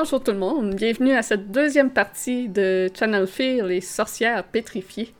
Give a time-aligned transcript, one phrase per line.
[0.00, 5.12] bonjour tout le monde, bienvenue à cette deuxième partie de Channel Fear, les sorcières pétrifiées.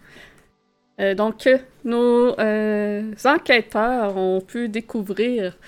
[0.98, 5.58] Euh, donc, euh, nos euh, enquêteurs ont pu découvrir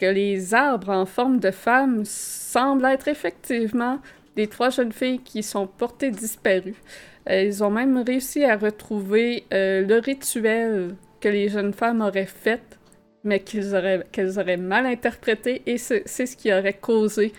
[0.00, 4.00] que les arbres en forme de femmes semblent être effectivement
[4.34, 6.82] des trois jeunes filles qui sont portées disparues.
[7.30, 12.80] Ils ont même réussi à retrouver le rituel que les jeunes femmes auraient fait,
[13.22, 17.32] mais qu'elles auraient mal interprété, et c'est ce qui aurait causé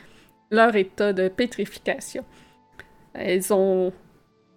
[0.52, 2.24] leur état de pétrification.
[3.14, 3.92] Elles ont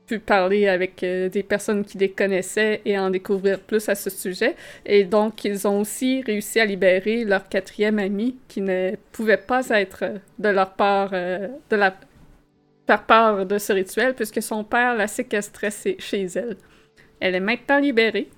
[0.06, 4.10] pu parler avec euh, des personnes qui les connaissaient et en découvrir plus à ce
[4.10, 4.54] sujet.
[4.84, 9.66] Et donc, ils ont aussi réussi à libérer leur quatrième amie qui ne pouvait pas
[9.70, 10.04] être
[10.38, 11.94] de leur part, euh, de la
[12.86, 16.56] faire part de ce rituel puisque son père la séquestrait chez- elle.
[17.20, 18.28] Elle est maintenant libérée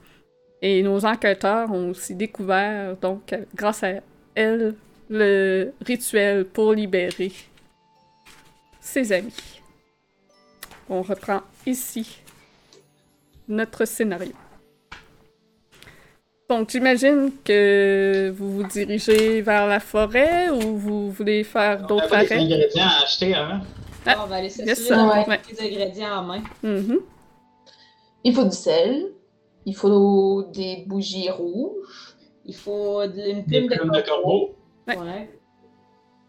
[0.63, 3.95] et nos enquêteurs ont aussi découvert, donc, grâce à
[4.37, 4.75] elle,
[5.09, 7.33] le rituel pour libérer
[8.81, 9.61] ses amis.
[10.89, 12.19] On reprend ici
[13.49, 14.33] notre scénario.
[16.49, 22.05] Donc, j'imagine que vous vous dirigez vers la forêt ou vous voulez faire On d'autres
[22.05, 22.43] a pas des arrêts?
[22.45, 23.61] ingrédients à acheter avant.
[24.07, 25.41] Ah, on va aller yes, s'assurer d'avoir ouais.
[25.51, 26.43] les ingrédients en main.
[26.63, 27.01] Mhm.
[28.23, 29.07] Il faut du sel.
[29.65, 32.15] Il faut des bougies rouges.
[32.45, 34.55] Il faut de- une Des plume de corbeau.
[34.87, 34.97] Ouais.
[34.99, 35.31] Ouais.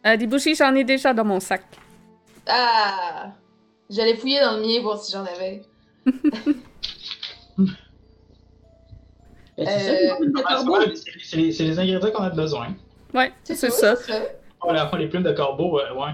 [0.06, 1.64] Euh, des bougies, j'en ai déjà dans mon sac.
[2.48, 3.32] Ah!
[3.90, 5.62] J'allais fouiller dans le mien voir si j'en avais.
[9.58, 10.86] Ben, c'est Euh,
[11.34, 12.76] les, ingrédients qu'on a besoin.
[13.14, 13.70] Ouais, c'est ça.
[13.96, 14.22] c'est ça.
[14.62, 16.12] Oh, là, les plumes de corbeau, euh, ouais.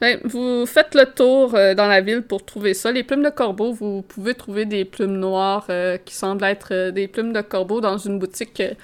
[0.00, 2.92] Ben, vous faites le tour euh, dans la ville pour trouver ça.
[2.92, 6.90] Les plumes de corbeau, vous pouvez trouver des plumes noires euh, qui semblent être euh,
[6.90, 8.74] des plumes de corbeau dans une boutique euh,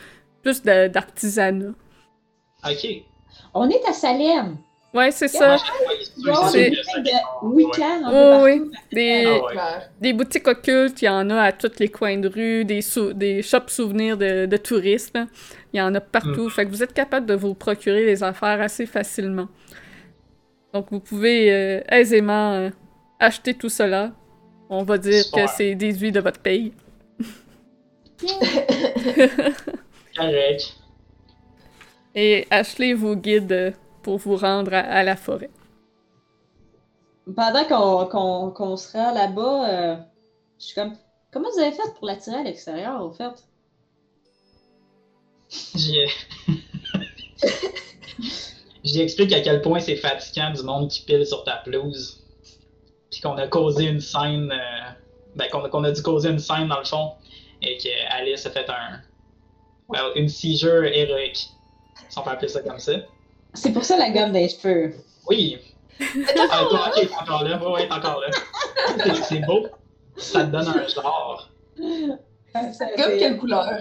[0.43, 1.73] plus de- d'artisanat.
[2.65, 2.87] Ok.
[3.55, 4.57] On est à Salem.
[4.93, 5.57] Ouais, c'est ça.
[6.51, 7.53] C'est- peu
[8.13, 8.63] Oh, oui.
[8.93, 9.55] Des, Ah ouais.
[10.01, 13.13] Des boutiques occultes, il y en a à tous les coins de rue, des, sou-
[13.13, 15.29] des shops souvenirs de, de tourisme.
[15.73, 16.51] Il y en a partout.
[16.51, 19.47] Fait que vous êtes capable de vous procurer les affaires assez facilement.
[20.75, 22.71] Donc vous pouvez euh, aisément euh,
[23.21, 24.11] acheter tout cela.
[24.69, 26.73] On va dire que c'est déduit de votre paye.
[30.17, 30.75] Correct.
[32.15, 35.51] Et Ashley vous guide pour vous rendre à, à la forêt.
[37.37, 39.97] Pendant qu'on qu'on- qu'on sera là-bas, euh,
[40.59, 40.97] je suis comme.
[41.33, 43.31] Comment vous avez fait pour l'attirer à l'extérieur, au fait?
[45.75, 45.97] J'y
[48.85, 52.25] J'y explique à quel point c'est fatigant du monde qui pile sur ta pelouse.
[53.11, 54.51] Puis qu'on a causé une scène.
[54.53, 54.91] euh,
[55.37, 57.13] Ben, qu'on a, qu'on a dû causer une scène dans le fond.
[57.63, 59.01] Et qu'Alice a fait un.
[59.89, 61.49] Well, une seizure héroïque.
[62.11, 62.93] Si on peut appeler ça comme ça.
[63.55, 64.95] C'est pour ça la gomme des cheveux.
[65.29, 65.59] Oui!
[66.51, 67.59] Ah, toi, ok, t'es encore là.
[67.63, 68.29] Ouais, ouais, t'es encore là.
[69.05, 69.67] C'est- C'est beau.
[70.17, 71.49] Ça te donne un genre.
[71.77, 73.81] Comme quelle couleur?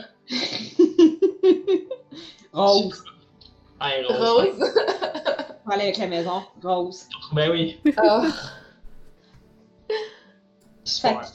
[2.53, 3.03] Rose.
[3.81, 4.17] Rose.
[4.19, 4.73] Rose.
[5.66, 6.41] On va aller avec la maison.
[6.63, 7.07] Rose.
[7.34, 7.79] Ben oui.
[7.97, 8.23] Ah.
[9.90, 9.96] Fait
[10.84, 11.31] Super.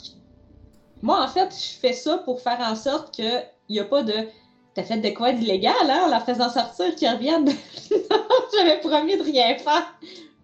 [1.02, 4.14] moi, en fait, je fais ça pour faire en sorte qu'il n'y a pas de.
[4.74, 7.44] T'as fait de quoi d'illégal, hein, en la faisant sortir, qu'ils reviennent?
[7.90, 8.18] non,
[8.52, 9.94] j'avais promis de rien faire.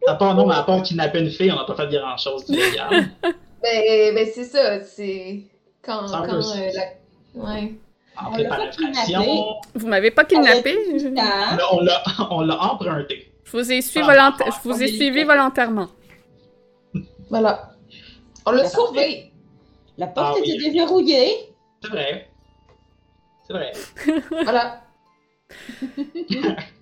[0.06, 2.44] À part, non, mais à part kidnapper une fille, on n'a pas fait grand chose
[2.44, 3.10] d'illégal.
[3.62, 5.42] Ben, ben c'est ça, c'est.
[5.82, 6.06] Quand.
[6.06, 7.42] Quand euh, la...
[7.44, 7.74] Ouais.
[8.16, 10.78] En On l'a pas préparation, Vous m'avez pas kidnappé?
[11.18, 13.30] Ah, on l'a- on l'a emprunté.
[13.44, 15.24] je vous ai suivi, Ah, volonta- ah, je vous ai ah, suivi oui.
[15.24, 15.88] volontairement.
[17.28, 17.70] Voilà.
[18.46, 19.30] On l'a sauvé.
[19.98, 20.52] la porte Ah oui.
[20.52, 21.52] était déverrouillée.
[21.82, 22.29] C'est vrai.
[23.50, 23.72] C'est vrai.
[24.44, 24.80] Voilà.
[25.96, 26.34] Je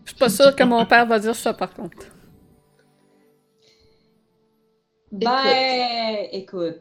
[0.04, 1.96] suis pas sûre que mon père va dire ça par contre.
[5.10, 6.76] Ben, écoute.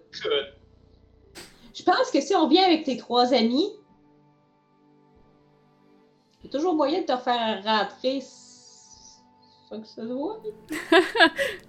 [1.74, 3.70] Je pense que si on vient avec tes trois amis,
[6.42, 8.20] il y a toujours moyen de te faire rentrer.
[8.22, 10.42] Ça que ça doit.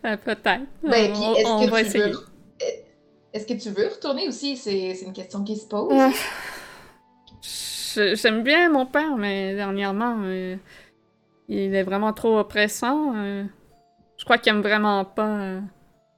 [0.05, 0.63] Euh, Peut-être.
[0.83, 2.05] Ben, on puis on- est-ce on que va tu essayer.
[2.13, 2.27] veux.
[3.33, 4.57] Est-ce que tu veux retourner aussi?
[4.57, 5.93] C'est c'est une question qui se pose.
[7.95, 10.57] J'aime bien mon père, mais dernièrement, euh,
[11.49, 13.15] il est vraiment trop oppressant.
[13.17, 13.45] euh.
[14.19, 15.61] je crois qu'il aime vraiment pas euh,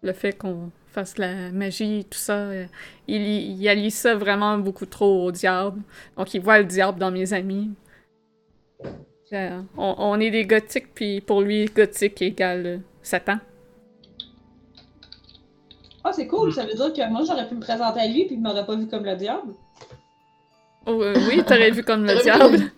[0.03, 2.35] le fait qu'on fasse la magie et tout ça.
[2.37, 2.67] euh.
[3.09, 5.81] il, il allie ça vraiment beaucoup trop au diable.
[6.17, 7.71] Donc il voit le diable dans mes amis.
[9.33, 13.39] Euh, on, on est des gothiques, puis pour lui, gothique égale euh, Satan.
[16.03, 16.53] Ah, c'est cool.
[16.53, 18.75] Ça veut dire que moi, j'aurais pu me présenter à lui puis il m'aurait pas
[18.75, 19.55] vu comme le diable.
[20.87, 22.71] Oh, euh, oui, t'aurais vu comme le diable.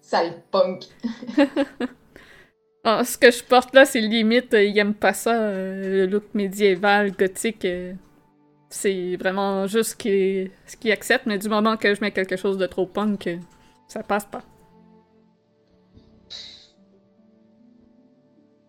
[0.00, 0.84] Sale punk.
[2.84, 6.06] Ah, ce que je porte là, c'est limite, euh, il aime pas ça, euh, le
[6.06, 7.64] look médiéval, gothique.
[7.64, 7.94] euh,
[8.70, 12.36] c'est vraiment juste ce qu'il ce qu'il accepte, mais du moment que je mets quelque
[12.36, 13.28] chose de trop punk,
[13.88, 14.42] ça passe pas.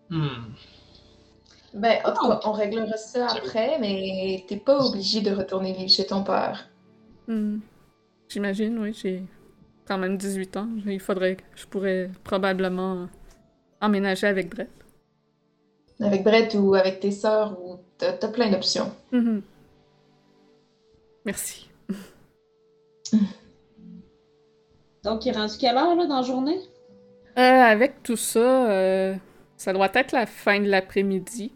[0.10, 0.54] Hmm.
[1.74, 5.90] Ben, en tout cas, on réglera ça après, mais t'es pas obligé de retourner vivre
[5.90, 6.70] chez ton père.
[7.28, 7.60] Hmm.
[8.30, 9.24] J'imagine, oui, j'ai
[9.88, 10.68] quand même 18 ans.
[10.86, 13.08] Il faudrait, je pourrais probablement
[13.82, 14.70] emménager avec Brett.
[16.00, 18.92] Avec Brett ou avec tes sœurs, ou t'as plein d'options.
[19.12, 19.42] Mhm.
[21.26, 21.70] Merci.
[25.04, 26.60] Donc, il est rendu quelle heure, là, dans la journée?
[27.38, 29.16] Euh, avec tout ça, euh,
[29.58, 31.52] ça doit être la fin de l'après-midi.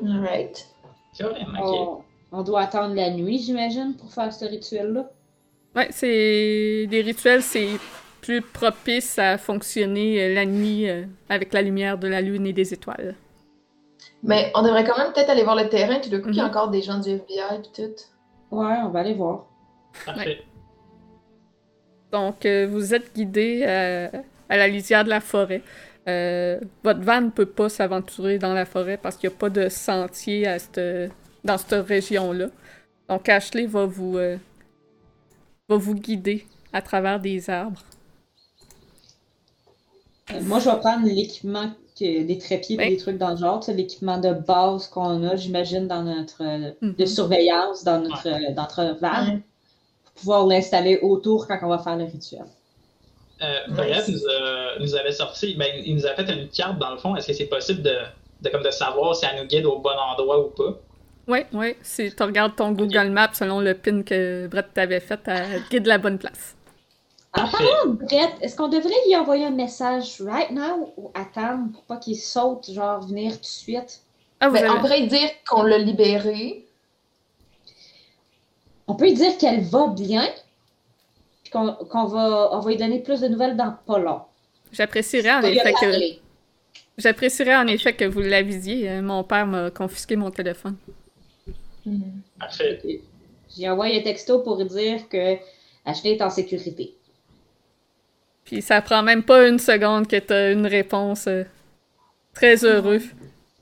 [0.00, 1.26] Ok.
[1.60, 1.98] On,
[2.32, 5.10] on doit attendre la nuit, j'imagine, pour faire ce rituel-là.
[5.76, 6.86] Ouais, c'est.
[6.90, 7.68] Les rituels, c'est
[8.20, 12.52] plus propice à fonctionner euh, la nuit euh, avec la lumière de la lune et
[12.52, 13.14] des étoiles.
[14.22, 16.40] Mais on devrait quand même peut-être aller voir le terrain, tout d'un coup, il y
[16.40, 16.50] a Mhm.
[16.50, 17.92] encore des gens du FBI et tout.
[18.50, 19.46] Ouais, on va aller voir.
[20.04, 20.42] Parfait.
[22.12, 25.62] Donc, euh, vous êtes guidé à la lisière de la forêt.
[26.08, 29.50] Euh, votre van ne peut pas s'aventurer dans la forêt parce qu'il n'y a pas
[29.50, 31.12] de sentier à cette-
[31.44, 32.46] dans cette région-là.
[33.08, 34.36] Donc, Ashley va vous, euh,
[35.68, 37.82] va vous guider à travers des arbres.
[40.32, 43.62] Euh, moi, je vais prendre l'équipement, que- des trépieds et des trucs dans le genre,
[43.68, 46.42] l'équipement de base qu'on a, j'imagine, dans notre
[46.82, 46.94] Mhm.
[46.94, 49.40] de surveillance, dans notre, dans notre van, Ouais.
[50.04, 52.44] pour pouvoir l'installer autour quand on va faire le rituel.
[53.40, 56.90] Euh, Brett nous, a- nous avait sorti, ben, il nous a fait une carte dans
[56.90, 57.14] le fond.
[57.16, 57.94] Est-ce que c'est possible de,
[58.42, 60.76] de, comme de savoir si elle nous guide au bon endroit ou pas?
[61.28, 61.76] Oui, oui.
[61.82, 65.86] Si tu regardes ton Google Maps selon le pin que Brett t'avait fait, elle guide
[65.86, 66.56] la bonne place.
[67.34, 71.70] En parlant de Brett, est-ce qu'on devrait lui envoyer un message right now ou attendre
[71.72, 74.00] pour pas qu'il saute, genre venir tout de suite?
[74.40, 76.64] Ah, vous Ben, on pourrait dire qu'on l'a libéré.
[78.86, 80.26] On peut lui dire qu'elle va bien,
[81.48, 84.20] puis qu'on qu'on va, on va lui donner plus de nouvelles dans pas long.
[84.72, 86.18] J'apprécierais en effet que...
[86.98, 88.90] J'apprécierais en effet que vous l'avisiez.
[88.90, 90.76] Euh, Mon père m'a confisqué mon téléphone.
[91.86, 92.22] Mhm.
[92.38, 93.00] Parfait.
[93.56, 95.36] J'ai envoyé un texto pour dire que
[95.84, 96.94] Ashley est en sécurité.
[98.44, 101.44] Puis ça prend même pas une seconde que t'as une réponse euh,
[102.34, 103.00] très heureux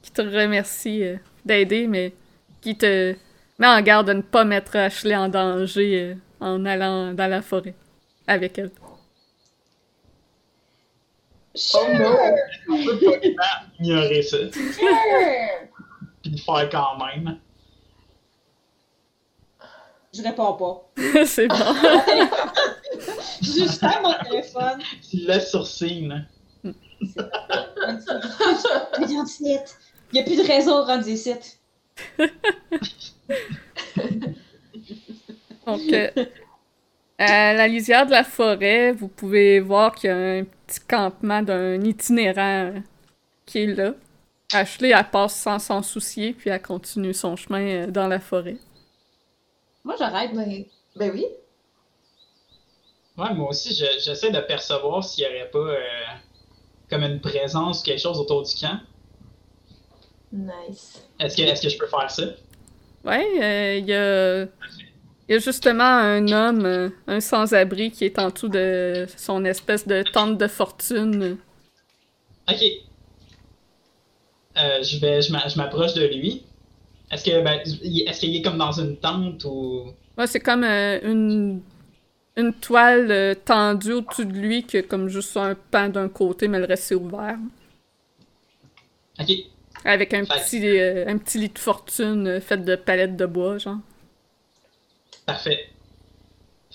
[0.03, 2.12] qui te remercie euh, d'aider, mais
[2.61, 3.15] qui te
[3.59, 7.75] met en garde de ne pas mettre Ashley en danger en allant dans la forêt
[8.27, 8.71] avec elle.
[11.75, 12.17] Oh non!
[12.69, 13.43] On peut poliment
[13.81, 17.38] ignorer ça, puis le faire quand même.
[20.12, 20.88] Je réponds pas.
[21.27, 21.56] C'est bon.
[23.43, 24.81] Je juste ferme mon téléphone.
[25.09, 26.27] Tu le laisses sur scène.
[28.94, 29.79] Regarde site.
[30.12, 31.35] Il n'y a plus de réseau rendu ici.
[35.67, 36.11] Donc, euh,
[37.19, 41.43] à la lisière de la forêt, vous pouvez voir qu'il y a un petit campement
[41.43, 42.75] d'un itinérant
[43.47, 43.95] qui est là.
[44.52, 48.57] Ashley, elle passe sans s'en soucier, puis elle continue son chemin euh, dans la forêt.
[49.85, 50.35] Moi, j'arrête.
[50.35, 50.64] Ben,
[50.97, 51.26] ben oui.
[53.19, 55.81] Ouais, moi aussi, je- j'essaie de percevoir s'il n'y aurait pas euh,
[56.90, 58.79] comme une présence ou quelque chose autour du camp.
[60.33, 61.02] Nice.
[61.19, 62.25] Est-ce que, est que je peux faire ça?
[63.05, 64.47] Ouais, euh, il y a...
[65.28, 69.45] Il y a justement un homme, euh, un sans-abri, qui est en dessous de son
[69.45, 71.38] espèce de tente de fortune.
[72.49, 72.62] Ok.
[74.56, 76.42] Euh, je vais, je m'a- je m'approche de lui.
[77.11, 79.92] Est-ce que, ben, est-ce qu'il est comme dans une tente ou?
[80.18, 81.62] Ouais, c'est comme euh, une,
[82.37, 86.49] une toile euh, tendue au-dessus de lui, qui a comme juste un pan d'un côté,
[86.49, 87.38] mais le reste c'est ouvert.
[89.18, 89.30] Ok.
[89.85, 93.78] Avec un Fait- petit, un petit lit de fortune fait de palettes de bois, genre.
[95.26, 95.68] Parfait.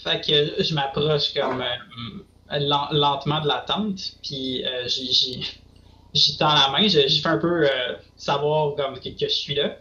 [0.04, 5.58] Fait que je m'approche comme euh, len- lentement de la tente, puis euh, j'y- j'y
[6.14, 9.34] j'y tends la main, je, je fais un peu euh, savoir comme que, que je
[9.34, 9.78] suis là.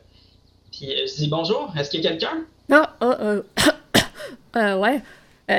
[0.70, 2.44] Puis je dis bonjour, est-ce qu'il y a quelqu'un?
[2.70, 3.42] Ah, ah, euh,
[4.56, 5.02] euh, ouais.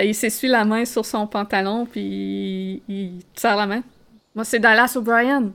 [0.06, 3.84] Il s'essuie la main sur son pantalon, puis il, il serre la main.
[4.34, 5.52] Moi, c'est Dallas O'Brien.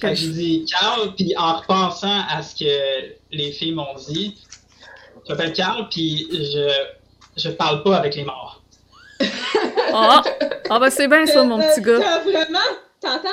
[0.00, 4.36] Fait que je dis Carl, puis en repensant à ce que les filles m'ont dit,
[5.28, 6.68] je m'appelle Carl, puis je,
[7.36, 8.62] je parle pas avec les morts.
[9.92, 10.22] Ah,
[10.70, 11.98] ah ben c'est bien ça, mon petit gars.
[12.00, 12.58] T'as vraiment?
[13.00, 13.28] T'entends?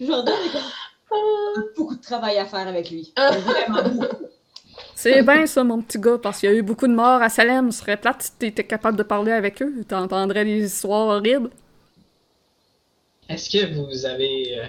[0.00, 0.62] Jordan est comme
[1.10, 1.60] Ah.
[1.76, 3.12] beaucoup de travail à faire avec lui.
[3.16, 4.24] Vraiment beaucoup.
[4.94, 7.28] C'est bien ça, mon petit gars, parce qu'il y a eu beaucoup de morts à
[7.28, 7.70] Salem.
[7.72, 9.72] Ce serait plate si t'étais capable de parler avec eux.
[9.88, 11.50] T'entendrais des histoires horribles.
[13.28, 14.66] est-ce que vous avez euh,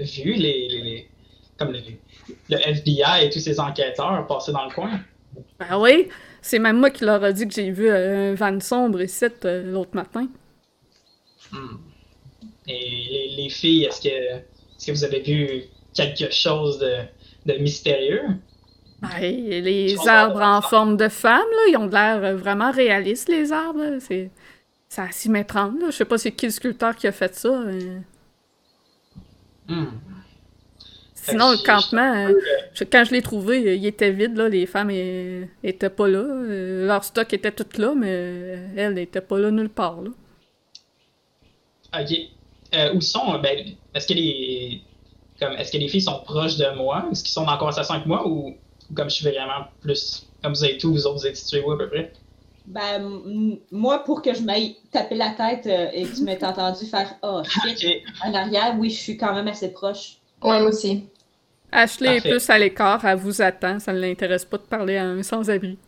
[0.00, 1.08] vu les, les, les-
[1.58, 2.00] comme les-
[2.50, 5.00] le FBI et tous ces enquêteurs passer dans le coin?
[5.58, 6.08] Ben oui,
[6.40, 9.26] c'est même moi qui leur ai dit que j'ai vu euh, un van sombre ici
[9.44, 10.28] euh, l'autre matin.
[11.52, 11.76] Hmm.
[12.66, 16.96] Et les, les filles, est-ce que, vous avez vu quelque chose de,
[17.46, 18.22] de mystérieux?
[19.00, 23.28] Ben, les arbres en forme de femmes, là, ils ont de l'air euh, vraiment réalistes,
[23.28, 23.98] les arbres.
[24.00, 24.30] C'est...
[24.96, 25.90] À s'y méprendre, là.
[25.90, 27.62] Je sais pas c'est qui le sculpteur qui a fait ça.
[29.68, 29.86] Hmm.
[31.30, 32.28] Sinon, le campement,
[32.74, 34.48] je- euh, quand je l'ai trouvé, euh, il était vide, là.
[34.48, 36.18] Les femmes euh, étaient pas là.
[36.20, 40.10] Euh, leur stock était tout là, mais euh, elles n'étaient pas là nulle part, là.
[42.00, 42.12] Ok.
[42.74, 44.82] Euh, où sont, ben, est-ce que les,
[45.40, 47.08] comme, est-ce que les filles sont proches de moi?
[47.10, 48.26] Est-ce qu'ils sont en conversation avec moi?
[48.28, 48.54] Ou,
[48.90, 51.62] ou comme je suis vraiment plus, comme vous êtes tous, vous autres, vous êtes situés
[51.62, 52.12] où à peu près?
[52.66, 56.44] Ben, m- moi, pour que je m'aille taper la tête euh, et que tu m'aies
[56.44, 58.02] entendu faire Oh shit Ok.
[58.26, 60.18] en arrière, oui, je suis quand même assez proche.
[60.42, 61.04] Ouais, moi aussi.
[61.70, 65.04] Ashley est plus à l'écart, elle vous attend, ça ne l'intéresse pas de parler à
[65.04, 65.78] un sans-abri.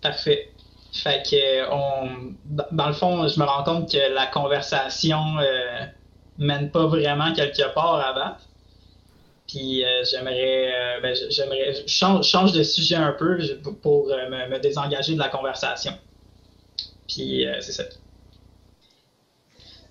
[0.00, 0.48] Parfait.
[0.92, 2.34] Fait que, euh, on,
[2.72, 5.86] dans le fond, je me rends compte que la conversation euh,
[6.38, 8.48] mène pas vraiment quelque part à date.
[9.48, 13.38] Puis euh, j'aimerais, euh, ben, j'aimerais, change, change de sujet un peu
[13.82, 15.92] pour, euh, me, me désengager de la conversation.
[17.08, 17.84] Puis c'est ça.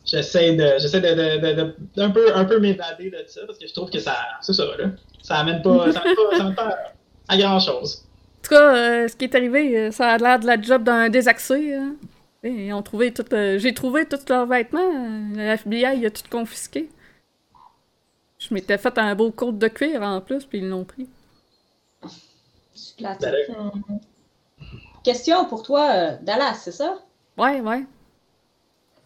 [0.05, 3.57] J'essaie de, j'essaie de, de, de, de- d'un peu, un peu m'évader de ça parce
[3.59, 4.85] que je trouve que ça, c'est ça là,
[5.21, 6.77] ça amène pas, ça amène pas, ça amène pas
[7.27, 8.03] à grand chose.
[8.39, 10.83] En tout cas, euh, ce qui est arrivé, euh, ça a l'air de la job
[10.83, 11.75] d'un désaxé.
[11.75, 11.95] hein.
[12.43, 14.79] Et Ils ont trouvé tout, euh, J'ai trouvé tous leurs vêtements.
[14.81, 16.89] euh, Le FBI a tout confisqué.
[18.39, 21.07] Je m'étais fait un beau côte de cuir en plus, puis ils l'ont pris.
[25.03, 26.97] Question pour toi, Dallas, c'est ça?
[27.37, 27.85] Ouais, ouais.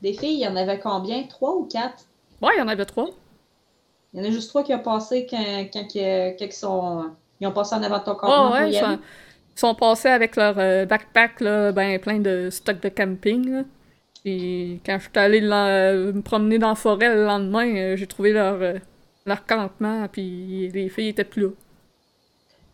[0.01, 1.23] Des filles, il y en avait combien?
[1.23, 2.05] Trois ou quatre?
[2.41, 3.09] Ouais, il y en avait trois.
[4.13, 5.37] Il y en a juste trois qui ont passé quand,
[5.71, 7.11] quand, ils- quand ils sont.
[7.39, 8.51] Ils ont passé en avant de ton Oh, campement.
[8.53, 8.99] ouais, pour ils sont, aller.
[9.55, 13.49] ils sont passés avec leur euh, backpack, là, ben plein de stock de camping.
[13.51, 13.63] Là.
[14.25, 18.07] Et quand je suis allée la- me promener dans la forêt le lendemain, euh, j'ai
[18.07, 18.79] trouvé leur, euh,
[19.25, 21.49] leur campement, puis les filles étaient plus là.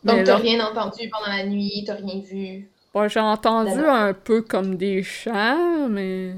[0.04, 2.70] Donc, t'as là- rien entendu pendant la nuit, t'as rien vu?
[2.94, 6.36] Ouais, j'ai entendu un peu comme des chants, mais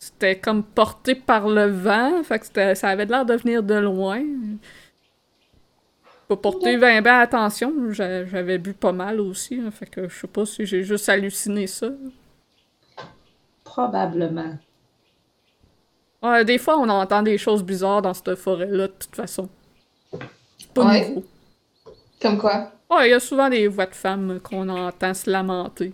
[0.00, 4.22] c'était comme porté par le vent, fait que ça avait l'air de venir de loin.
[6.26, 10.20] Pas porter ben, ben attention, j'a- j'avais bu pas mal aussi, hein, fait que je
[10.20, 11.90] sais pas si j'ai juste halluciné ça.
[13.64, 14.58] Probablement.
[16.22, 19.48] Ouais, des fois, on entend des choses bizarres dans cette forêt-là, de toute façon.
[20.58, 21.08] C'est pas Ouais.
[21.08, 21.24] nouveau.
[22.20, 22.72] Comme quoi?
[22.90, 25.92] Ouais, il y a souvent des voix de femmes qu'on entend se lamenter.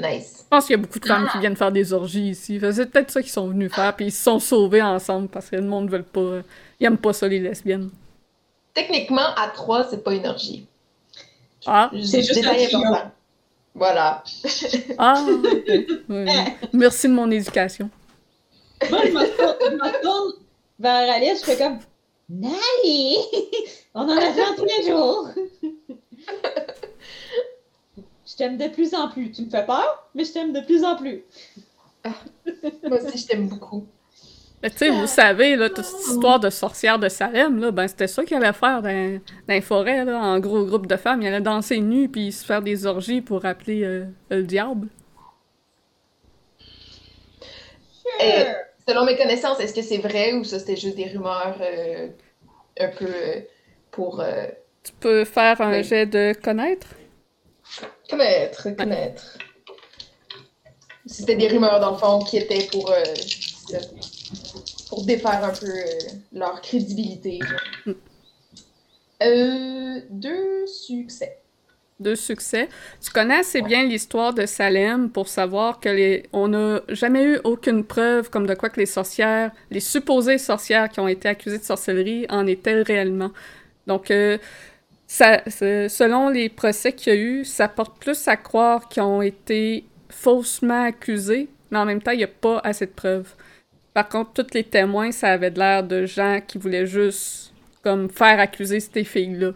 [0.00, 0.40] Nice.
[0.44, 2.58] Je pense qu'il y a beaucoup de femmes qui viennent faire des orgies ici.
[2.58, 5.50] Fait C'est peut-être ça qu'ils sont venus faire, puis ils se sont sauvés ensemble parce
[5.50, 6.40] que le monde ne veut pas.
[6.80, 7.90] Ils aiment pas ça, les lesbiennes.
[8.72, 10.66] Techniquement, à trois, c'est pas une orgie.
[11.66, 13.12] Ah, C'est juste un.
[13.74, 14.22] Voilà.
[14.98, 15.26] ah.
[16.72, 17.90] Merci de mon éducation.
[18.90, 20.32] Moi, je me tourne,
[20.78, 21.78] vers Alice, je fais comme
[22.28, 23.16] Nali!
[23.94, 25.28] On en apprend tous les jours!
[28.34, 29.30] Je t'aime de plus en plus.
[29.32, 31.24] Tu me fais peur, mais je t'aime de plus en plus.
[32.88, 33.86] Moi aussi, je t'aime beaucoup.
[34.62, 37.86] Mais tu sais, vous savez, là, toute cette histoire de sorcière de Salem, là, ben
[37.86, 41.20] c'était ça qu'ils allaient faire dans, dans les forêts, là, en gros groupe de femmes.
[41.22, 44.88] Ils allaient danser nus puis se faire des orgies pour appeler euh, le diable.
[48.22, 48.52] Euh,
[48.88, 52.08] selon mes connaissances, est-ce que c'est vrai ou ça, c'était juste des rumeurs euh,
[52.80, 53.40] un peu euh,
[53.90, 54.46] pour euh,
[54.84, 55.82] Tu peux faire un Oui.
[55.82, 56.86] jet de connaître?
[58.08, 59.38] Connaître, connaître?
[61.06, 63.02] C'était des rumeurs, dans le fond, qui étaient pour, euh,
[64.88, 65.84] pour défaire un peu euh,
[66.32, 67.40] leur crédibilité.
[69.22, 71.38] Euh, deux succès.
[72.00, 72.68] de succès.
[73.00, 77.38] Tu connais assez bien l'histoire de Salem pour savoir que les on n'a jamais eu
[77.44, 81.58] aucune preuve comme de quoi que les sorcières, les supposées sorcières qui ont été accusées
[81.58, 83.30] de sorcellerie en étaient réellement.
[83.86, 84.10] Donc
[85.06, 89.22] ça, selon les procès qu'il y a eu, ça porte plus à croire qu'ils ont
[89.22, 93.34] été faussement accusés, mais en même temps, il n'y a pas assez de preuves.
[93.92, 98.10] Par contre, tous les témoins, ça avait de l'air de gens qui voulaient juste comme
[98.10, 99.50] faire accuser ces filles-là.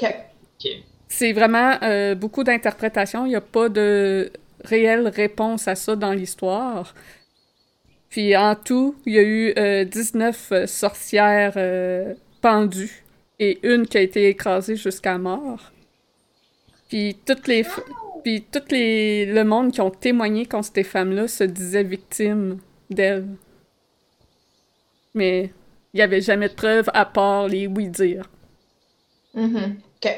[0.00, 0.14] Ok.
[0.58, 0.70] Ok.
[1.08, 3.24] C'est vraiment euh, beaucoup d'interprétations.
[3.26, 4.30] Il n'y a pas de
[4.64, 6.94] réelle réponse à ça dans l'histoire.
[8.10, 13.03] Puis en tout, il y a eu euh, 19 euh, sorcières euh, pendues
[13.38, 15.72] et une qui a été écrasée jusqu'à mort.
[16.88, 17.64] Puis toutes les
[18.22, 22.58] puis toutes les le monde qui ont témoigné contre ces femmes-là se disaient victimes
[22.90, 23.28] d'elle.
[25.14, 25.50] Mais
[25.92, 28.28] il n'y avait jamais de preuves à part les oui-dire.
[29.34, 29.78] Mhm.
[29.96, 30.10] Ok.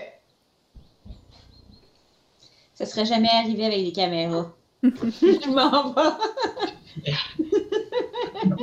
[2.75, 4.55] Ça serait jamais arrivé avec les caméras.
[4.83, 7.13] Je m'en vais.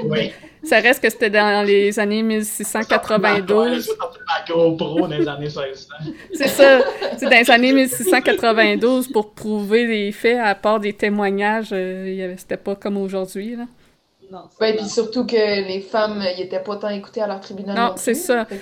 [0.03, 0.31] Oui.
[0.63, 3.86] Ça reste que c'était dans les années Ouais, 1692.
[3.86, 5.93] ça sortait de la GoPro dans les années 1600.
[6.34, 6.79] C'est ça.
[7.17, 12.15] C'est dans les années 1692 pour prouver les faits, à part des témoignages, euh, il
[12.15, 13.55] y avait- c'était pas comme aujourd'hui.
[13.58, 13.65] là.
[14.32, 17.39] Non, c'est Ouais, puis surtout que les femmes, ils étaient pas tant écoutées à leur
[17.41, 17.75] tribunal.
[17.77, 18.01] Non, plus.
[18.01, 18.46] c'est ça.
[18.46, 18.55] Que-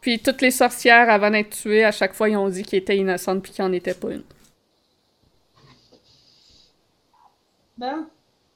[0.00, 2.96] Puis toutes les sorcières, avant d'être tuées, à chaque fois, ils ont dit qu'ils étaient
[2.96, 4.22] innocentes puis qu'ils n'en étaient pas une.
[7.78, 8.06] Bon.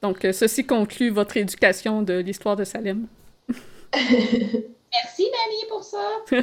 [0.05, 3.07] Donc, euh, ceci conclut votre éducation de l'histoire de Salem.
[3.91, 5.97] Merci, Nani, pour ça.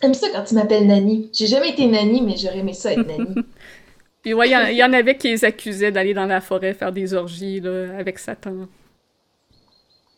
[0.00, 1.28] J'aime ça quand tu m'appelles Nani.
[1.34, 3.34] J'ai jamais été Nani, mais j'aurais aimé ça être Nani.
[4.22, 6.92] Puis ouais, il y y, en avait qui les accusaient d'aller dans la forêt faire
[6.92, 8.66] des orgies là, avec Satan.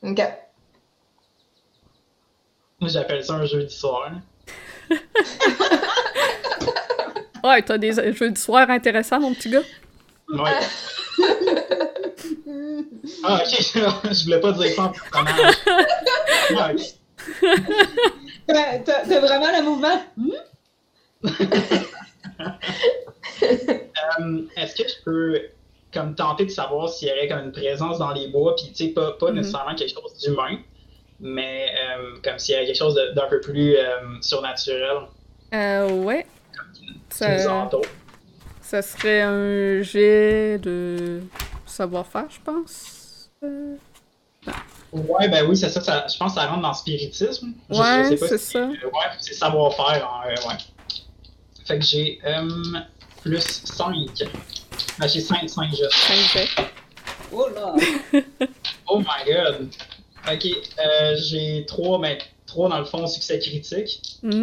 [0.05, 0.21] ok.
[2.81, 4.13] Moi, j'appelle ça un jeudi soir.
[7.43, 9.63] Ouais, t'as des jeux du soir intéressants, mon petit gars?
[10.29, 10.61] Ouais.
[13.25, 13.49] Ah, ok,
[14.13, 15.55] je voulais pas dire ça en personnage.
[16.57, 16.83] Ah, ok.
[18.85, 20.01] T'as vraiment le mouvement?
[23.43, 25.41] Euh, Est-ce que je peux
[25.93, 28.75] comme tenter de savoir s'il y aurait comme une présence dans les bois, puis tu
[28.87, 29.37] sais, pas, pas Mhm.
[29.37, 30.59] nécessairement quelque chose d'humain,
[31.21, 34.99] mais euh, comme s'il y avait quelque chose d'un peu plus euh, surnaturel?
[35.55, 36.27] Euh, ouais.
[36.75, 37.83] qui nous Ça, entoure?
[38.67, 41.21] Ça serait un jet de
[41.67, 43.31] savoir-faire, je pense.
[43.43, 43.77] Euh,
[44.93, 47.53] Ouais, ben oui, c'est ça, ça- Je pense que ça rentre dans le spiritisme.
[47.69, 48.59] Je- je Ouais, sais pas c'est si- ça.
[48.61, 50.09] euh, ouais, c'est savoir-faire.
[50.09, 50.57] en, euh, ouais.
[51.67, 52.49] Fait que j'ai euh,
[53.23, 53.95] plus 5.
[54.99, 55.93] Ben, j'ai 5, 5 juste.
[55.93, 56.49] cinq jets.
[57.33, 57.75] Oh là!
[58.89, 59.69] Oh my god.
[60.33, 64.01] Ok, euh, j'ai 3, mais 3 dans le fond, succès critique.
[64.23, 64.37] Fait que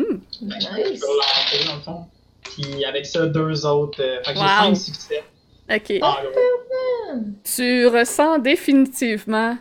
[0.60, 2.06] je je peux lancer dans le fond.
[2.54, 4.02] Puis avec ça, deux autres.
[4.02, 4.76] euh, fait que j'ai Wow.
[4.76, 5.24] 5 succès.
[5.70, 5.94] Ok.
[6.00, 7.20] Gros.
[7.44, 9.58] Tu ressens définitivement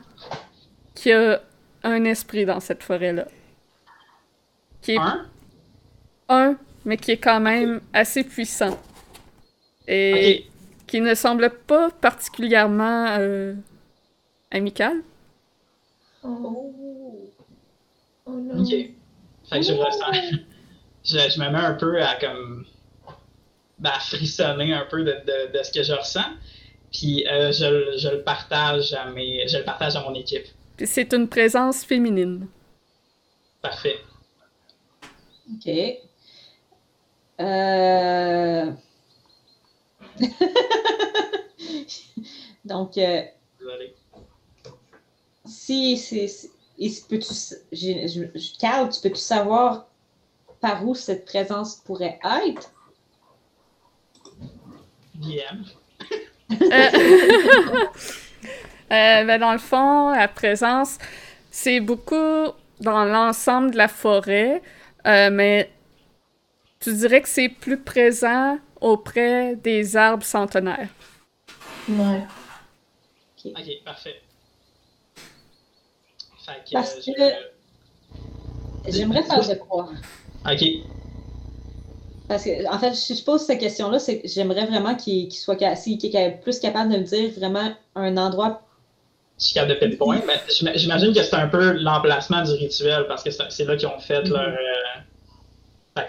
[0.95, 1.41] qu'il y a
[1.85, 3.27] un esprit dans cette forêt-là.
[4.81, 5.27] Qui est Un?
[6.29, 8.79] un, mais qui est quand même assez puissant.
[9.89, 10.47] Et
[10.87, 13.55] qui ne semble pas particulièrement euh,
[14.51, 15.03] amical.
[16.25, 17.31] Oh.
[18.27, 18.63] Oh non.
[18.63, 18.69] Ok.
[18.71, 20.07] Fait que je ressens.
[21.05, 22.65] Je, je me mets un peu à comme.
[23.83, 26.25] Ben, à frissonner un peu de, de, de ce que je ressens.
[26.93, 29.47] Puis euh, je, le- je le partage à mes.
[29.49, 30.47] Je le partage à mon équipe.
[30.85, 32.47] C'est une présence féminine.
[33.61, 33.97] Parfait.
[35.55, 35.69] OK.
[37.41, 38.71] Euh...
[42.65, 43.23] Donc, euh,
[45.45, 46.29] si c'est.
[46.29, 47.33] si- et si peux-tu.
[47.73, 49.87] j'ai- je- je- Carl, tu peux-tu savoir
[50.61, 52.71] par où cette présence pourrait être?
[55.23, 55.65] DM.
[56.51, 56.57] Euh,
[58.91, 60.99] euh, ben, dans le fond, la présence,
[61.51, 62.49] c'est beaucoup
[62.81, 64.61] dans l'ensemble de la forêt,
[65.07, 65.71] euh, mais
[66.81, 70.89] tu dirais que c'est plus présent auprès des arbres centenaires.
[71.89, 72.23] Ouais.
[73.45, 74.21] Ok, parfait.
[76.45, 76.73] Fait que.
[76.73, 77.13] Parce euh, que-
[78.87, 79.89] je- J'aimerais faire de quoi?
[80.45, 80.63] Ok.
[82.33, 85.61] Parce que, en fait, si je pose cette question-là, c'est que j'aimerais vraiment qu'il soit
[85.61, 88.63] est ca- plus capable de me dire vraiment un endroit.
[89.39, 93.05] Je suis capable de pinpoint, mais j'im- j'imagine que c'est un peu l'emplacement du rituel
[93.07, 94.49] parce que c'est là qu'ils ont fait leur.
[94.49, 96.01] euh,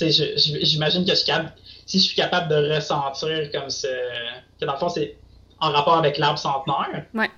[0.00, 1.52] je- je- j'imagine que je suis capable,
[1.84, 3.88] si je suis capable de ressentir comme ce.
[4.58, 5.18] que dans le fond, c'est
[5.58, 7.04] en rapport avec l'arbre centenaire.
[7.12, 7.28] Ouais.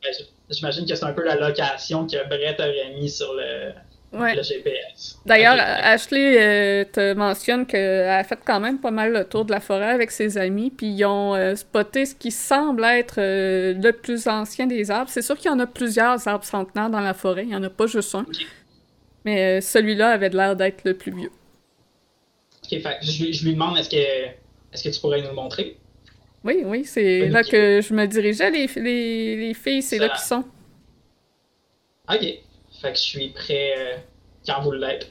[0.00, 0.14] ben,
[0.48, 3.72] j'imagine que c'est un peu la location que Brett aurait mis sur le,
[4.12, 4.34] Ouais.
[4.34, 5.18] le GPS.
[5.24, 5.56] D'ailleurs.
[5.58, 9.60] Ashley euh, te mentionne qu'elle a fait quand même pas mal le tour de la
[9.60, 13.92] forêt avec ses amis, puis ils ont euh, spoté ce qui semble être euh, le
[13.92, 15.10] plus ancien des arbres.
[15.10, 17.62] C'est sûr qu'il y en a plusieurs arbres centenaires dans la forêt, il n'y en
[17.62, 18.26] a pas juste un.
[19.24, 21.30] Mais celui-là avait l'air d'être le plus vieux.
[22.64, 25.34] Ok, fait je, lui- je lui demande est-ce que, est-ce que tu pourrais nous le
[25.34, 25.76] montrer?
[26.44, 30.18] Oui, oui, c'est là que je me dirigeais, les, les, les filles, c'est là qu'ils
[30.26, 30.44] sont.
[32.12, 32.24] Ok.
[32.82, 33.96] Fait que je suis prêt euh,
[34.46, 35.10] quand vous l'êtes.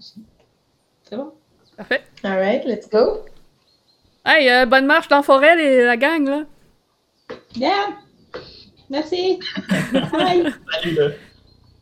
[0.00, 1.32] C'est bon?
[1.76, 2.02] Parfait.
[2.24, 3.24] Alright, let's go.
[4.24, 6.44] Hey, euh, bonne marche dans la forêt, les- la gang, là!
[7.54, 7.98] Bien!
[8.88, 9.38] Merci!
[10.12, 10.52] Bye!
[10.72, 11.08] Salut là.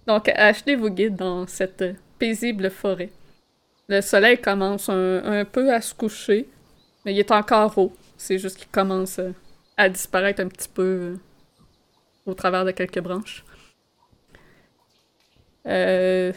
[0.06, 1.84] Donc, Ashley vous guide dans cette
[2.18, 3.10] paisible forêt.
[3.88, 6.48] Le soleil commence un, un peu à se coucher,
[7.04, 7.92] mais il est encore haut.
[8.16, 9.32] C'est juste qu'il commence euh,
[9.76, 11.16] à disparaître un petit peu euh,
[12.26, 13.44] au travers de quelques branches.
[15.66, 16.32] Euh,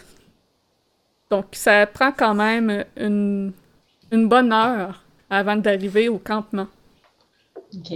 [1.29, 3.53] donc, ça prend quand même une,
[4.11, 6.67] une bonne heure avant d'arriver au campement.
[7.75, 7.93] OK.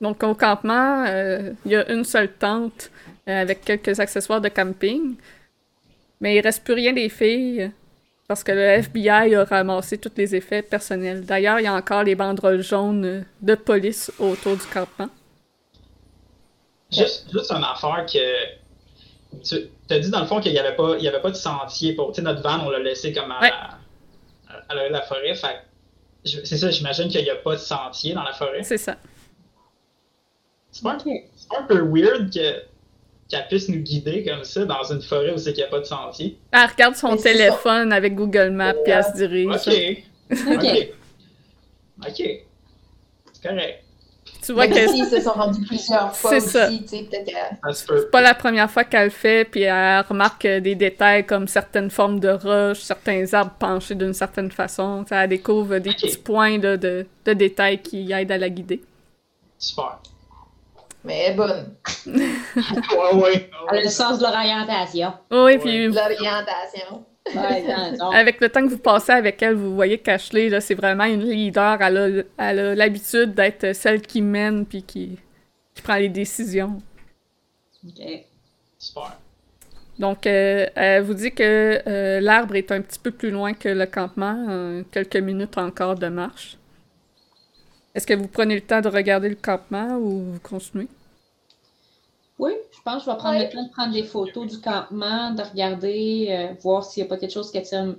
[0.00, 2.90] Donc, au campement, euh, il y a une seule tente
[3.28, 5.16] euh, avec quelques accessoires de camping.
[6.20, 7.70] Mais il reste plus rien des filles
[8.28, 11.24] parce que le FBI a ramassé tous les effets personnels.
[11.24, 15.08] D'ailleurs, il y a encore les banderoles jaunes de police autour du campement.
[16.90, 18.59] Juste, juste une affaire que.
[19.44, 21.36] Tu as dit dans le fond qu'il n'y avait, pas- il y avait pas de
[21.36, 22.08] sentier pour.
[22.12, 23.50] Tu sais, notre van, on l'a laissé comme à, Ouais.
[23.50, 23.78] à,
[24.68, 25.34] à la, la forêt.
[26.24, 28.62] C'est ça, j'imagine qu'il n'y a pas de sentier dans la forêt.
[28.62, 28.96] C'est ça.
[30.72, 30.98] C'est pas, un-
[31.48, 32.62] pas peu weird que-
[33.28, 35.80] qu'elle puisse nous guider comme ça dans une forêt où c'est qu'il n'y a pas
[35.80, 36.38] de sentier.
[36.52, 39.46] Elle regarde son Mais téléphone avec Google Maps puis elle se dirige.
[39.46, 40.46] Ok.
[40.48, 40.54] OK.
[40.56, 40.88] Ok.
[42.08, 42.22] Ok.
[43.32, 43.84] C'est correct.
[44.42, 47.72] Tu vois que se sont rendus plusieurs fois C'est aussi, ça.
[47.72, 51.90] c'est pas la première fois qu'elle le fait, puis elle remarque des détails comme certaines
[51.90, 55.04] formes de roches, certains arbres penchés d'une certaine façon.
[55.08, 58.82] Ça, elle découvre des petits points de, de, de détails qui aident à la guider.
[59.58, 59.98] Super.
[61.04, 61.74] Mais elle est bonne.
[62.06, 63.50] Ouais, ouais.
[63.72, 65.12] Elle a le sens de l'orientation.
[65.30, 67.04] Oui, puis L'orientation.
[68.12, 71.24] Avec le temps que vous passez avec elle, vous voyez qu'Ashley, là, c'est vraiment une
[71.24, 71.80] leader.
[71.80, 75.18] Elle a, elle a l'habitude d'être celle qui mène puis qui,
[75.74, 76.80] qui prend les décisions.
[77.86, 78.24] OK.
[78.78, 79.18] Super.
[80.00, 83.68] Donc, euh, elle vous dit que euh, l'arbre est un petit peu plus loin que
[83.68, 86.56] le campement, euh, quelques minutes encore de marche.
[87.94, 90.88] Est-ce que vous prenez le temps de regarder le campement ou vous continuez?
[92.42, 93.44] Oui, je pense que je vais prendre Ouais.
[93.46, 97.10] le temps de prendre des photos du campement, de regarder, euh, voir s'il n'y a
[97.10, 97.94] pas quelque chose qui attire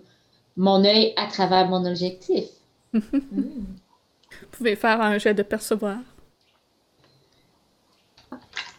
[0.57, 2.45] mon œil à travers mon objectif.
[2.93, 5.97] Vous pouvez faire un jet de percevoir.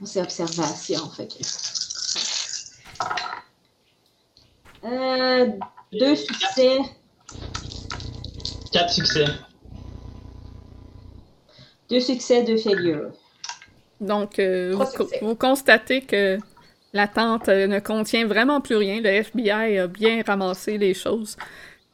[0.04, 1.44] C'est observation, fait que.
[4.84, 5.46] Euh,
[5.92, 6.78] deux succès,
[8.72, 9.26] Quatre succès.
[11.88, 13.12] deux succès, deux failures.
[14.02, 14.76] Donc, euh,
[15.22, 16.38] vous, constatez que
[16.92, 19.00] la tente euh, ne contient vraiment plus rien.
[19.00, 21.36] Le FBI a bien ramassé les choses.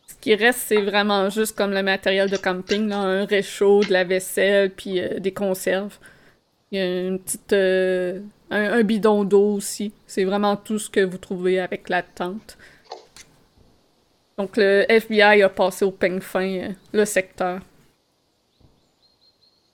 [0.07, 3.93] Ce qui reste, c'est vraiment juste comme le matériel de camping, là, un réchaud, de
[3.93, 5.99] la vaisselle, puis euh, des conserves.
[6.73, 9.93] Il y a une petite, euh, un, un bidon d'eau aussi.
[10.07, 12.57] C'est vraiment tout ce que vous trouvez avec la tente.
[14.39, 17.61] Donc, le FBI a passé au peigne fin le secteur.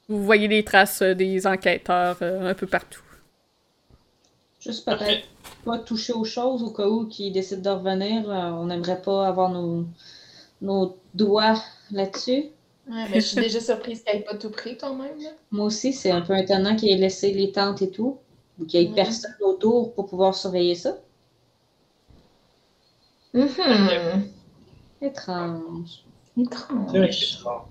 [0.08, 3.00] Vous voyez les traces euh, des enquêteurs euh, un peu partout.
[4.60, 5.26] Juste peut-être
[5.64, 8.28] pas toucher aux choses au cas où qu'ils décident de revenir.
[8.30, 9.84] euh, on n'aimerait pas avoir nos,
[10.60, 11.54] nos doigts
[11.90, 12.46] là-dessus.
[12.86, 15.18] Ouais, mais je suis déjà surprise qu'elle n'ait pas tout pris quand même.
[15.22, 15.30] là.
[15.50, 18.18] Moi aussi, c'est un peu étonnant qu'il ait laissé les tentes et tout,
[18.60, 20.98] ou qu'il n'y ait personne autour pour pouvoir surveiller ça.
[23.32, 24.28] Mhm.
[25.00, 26.04] Étrange.
[26.38, 26.88] Étrange.
[26.92, 27.68] C'est vrai que c'est rare.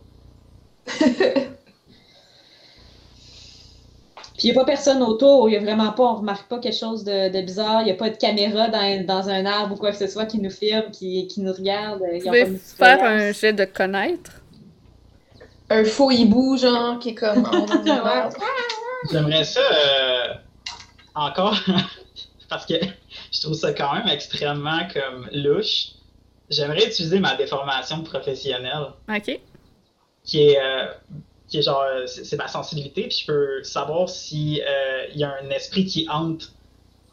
[4.43, 6.59] Puis il n'y a pas personne autour, il n'y a vraiment pas, on remarque pas
[6.59, 9.75] quelque chose de, de bizarre, il n'y a pas de caméra dans, dans un arbre
[9.75, 12.01] ou quoi que ce soit qui nous filme, qui, qui nous regarde.
[12.01, 14.31] Vous pouvez faire un jet de connaître.
[15.69, 17.49] Un faux hibou, genre, qui est comme.
[19.13, 20.33] J'aimerais ça euh,
[21.15, 21.57] encore
[22.49, 22.73] parce que
[23.31, 25.91] je trouve ça quand même extrêmement comme louche.
[26.49, 29.39] J'aimerais utiliser ma déformation professionnelle OK.
[30.25, 30.87] qui est euh,
[31.53, 35.23] qui est genre euh, c'est ma sensibilité puis je peux savoir si euh, il y
[35.23, 36.51] a un esprit qui hante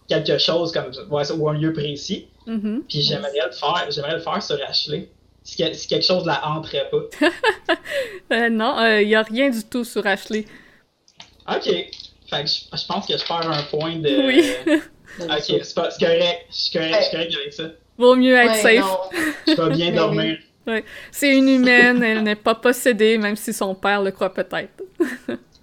[0.09, 2.85] quelque chose comme ouais, ou un lieu précis Mhm.
[2.89, 5.09] puis j'aimerais le faire j'aimerais le faire sur Ashley
[5.43, 7.03] si, que- si quelque chose la hanterait pas
[8.33, 10.47] Euh, non, il n'y a rien du tout sur Ashley.
[11.47, 14.43] ok fait que je, je pense que je perds un point de Oui.
[15.21, 17.65] ok c'est correct je suis correct, je suis correct avec ça
[17.99, 18.81] Vaut mieux être Ouais, safe.
[18.81, 18.99] non.
[19.47, 23.75] je vais bien Mais dormir C'est une humaine, elle n'est pas possédée, même si son
[23.75, 24.83] père le croit peut-être.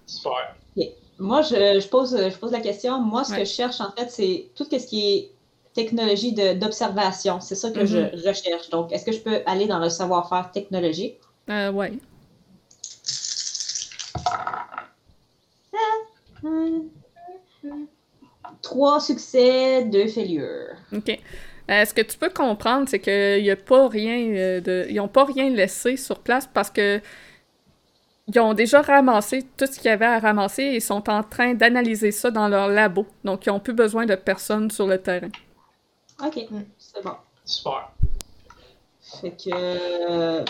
[0.06, 0.56] super
[1.20, 3.00] Moi, je, je pose, je pose la question.
[3.02, 3.40] Moi, ce Ouais.
[3.40, 5.32] que je cherche, en fait, c'est tout ce qui est
[5.74, 7.40] technologie d'observation.
[7.40, 8.70] C'est ça que je recherche.
[8.70, 11.18] Donc, est-ce que je peux aller dans le savoir-faire technologique?
[11.50, 11.94] Euh, ouais.
[18.62, 20.76] Trois succès, deux failures.
[20.96, 21.20] OK.
[21.70, 24.86] Euh, ce que tu peux comprendre, c'est qu'il n'y a pas rien euh, de.
[24.90, 27.02] Ils n'ont pas rien laissé sur place parce que.
[28.30, 31.54] Ils ont déjà ramassé tout ce qu'il y avait à ramasser et sont en train
[31.54, 33.06] d'analyser ça dans leur labo.
[33.24, 35.30] Donc, ils n'ont plus besoin de personne sur le terrain.
[36.22, 36.62] OK, Mm.
[36.78, 37.14] c'est bon.
[37.46, 37.92] super
[39.22, 40.44] Fait que euh,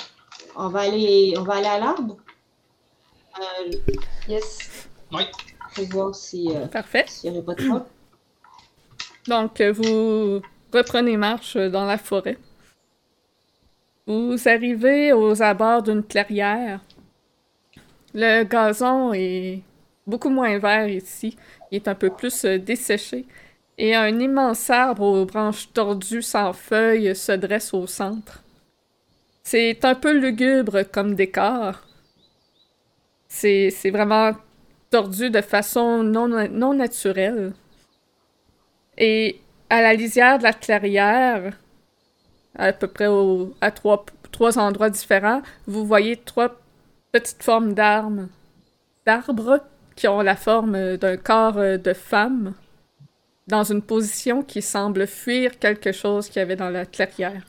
[0.55, 2.17] on va aller on va aller à l'arbre.
[3.39, 3.71] Euh,
[4.27, 4.87] Yes.
[5.11, 5.21] Oui.
[5.75, 7.05] je vais voir si, euh, Parfait.
[7.07, 7.69] s'il n'y aurait pas de.
[9.27, 10.41] Donc, vous
[10.73, 12.37] reprenez marche dans la forêt.
[14.05, 16.79] Vous arrivez aux abords d'une clairière.
[18.13, 19.61] Le gazon est
[20.05, 21.35] beaucoup moins vert ici.
[21.71, 23.25] Il est un peu plus euh, desséché.
[23.77, 28.43] Et un immense arbre aux branches tordues sans feuilles se dresse au centre.
[29.43, 31.81] C'est un peu lugubre comme décor.
[33.27, 34.31] C'est vraiment
[34.89, 37.53] tordu de façon non, non naturelle.
[38.97, 41.53] Et à la lisière de la clairière,
[42.55, 46.55] à peu près au- à trois, trois endroits différents, vous voyez trois
[47.11, 48.27] petites formes d'arbres,
[49.05, 49.61] d'arbres
[49.95, 52.53] qui ont la forme d'un corps euh, de femme,
[53.47, 57.43] dans une position qui semble fuir quelque chose qu'il y avait dans la clairière.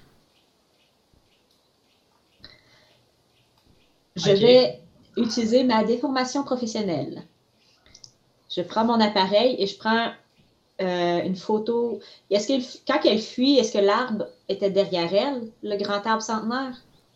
[4.16, 4.82] Je vais
[5.16, 7.22] utiliser ma déformation professionnelle.
[8.50, 10.12] Je prends mon appareil et je prends
[10.80, 12.00] euh, une photo.
[12.30, 16.74] Est-ce qu'elle, quand elle fuit, est-ce que l'arbre était derrière elle, le grand arbre centenaire?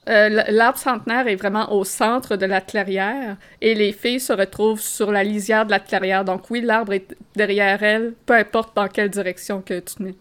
[0.08, 4.80] Euh, L'arbre centenaire est vraiment au centre de la clairière et les filles se retrouvent
[4.80, 6.24] sur la lisière de la clairière.
[6.24, 10.16] Donc oui, l'arbre est derrière elle, peu importe dans quelle direction que tu mets.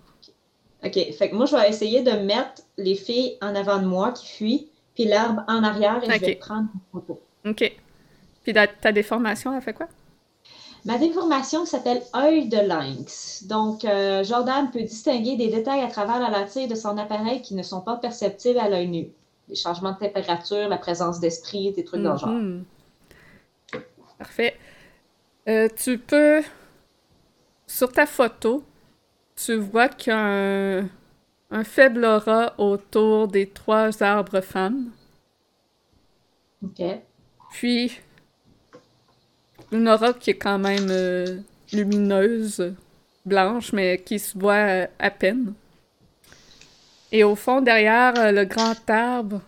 [0.83, 0.93] OK.
[1.17, 4.27] Fait que moi, je vais essayer de mettre les filles en avant de moi qui
[4.27, 7.19] fuient, puis l'arbre en arrière et je vais prendre une photo.
[7.45, 7.71] OK.
[8.43, 9.87] Puis ta, ta déformation, elle fait quoi?
[10.85, 13.43] Ma déformation s'appelle œil de lynx.
[13.47, 17.53] Donc, euh, Jordan peut distinguer des détails à travers la lentille de son appareil qui
[17.53, 19.07] ne sont pas perceptibles à l'œil nu.
[19.47, 22.29] Les changements de température, la présence d'esprit, des trucs dans le genre.
[22.29, 22.63] Mhm.
[24.17, 24.57] Parfait.
[25.47, 26.41] Euh, tu peux...
[27.67, 28.63] Sur ta photo,
[29.35, 30.89] tu vois qu'il y a un,
[31.51, 34.91] un faible aura autour des trois arbres femmes.
[36.63, 36.83] OK.
[37.51, 37.99] Puis,
[39.71, 41.37] une aura qui est quand même euh,
[41.71, 42.73] lumineuse,
[43.25, 45.53] blanche, mais qui se voit euh, à peine.
[47.11, 49.41] Et au fond, derrière euh, le grand arbre,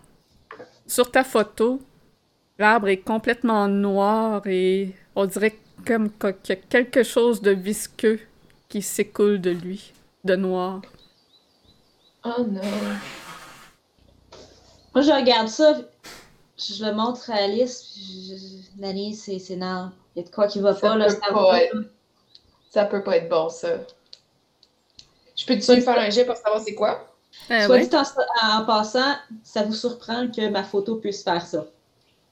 [0.88, 1.82] sur ta photo,
[2.60, 8.20] l'arbre est complètement noir et on dirait comme qu'il y a quelque chose de visqueux
[8.70, 10.82] qui s'écoule de lui, de noir.
[12.26, 12.62] Oh non.
[14.94, 15.82] Moi, je regarde ça,
[16.58, 18.38] je le montre à Alice, puis
[18.78, 19.40] je- Nani, c'est.
[20.16, 21.06] Il y a de quoi qui va Ça pas, là.
[21.06, 21.76] peut ça pas va être-
[22.70, 23.70] Ça peut pas être bon, ça.
[25.36, 27.10] Je peux-tu faire un jet pour savoir c'est quoi?
[27.50, 27.88] Euh, Soit ouais.
[27.88, 28.04] dit en,
[28.62, 31.66] en passant, ça vous surprend que ma photo puisse faire ça.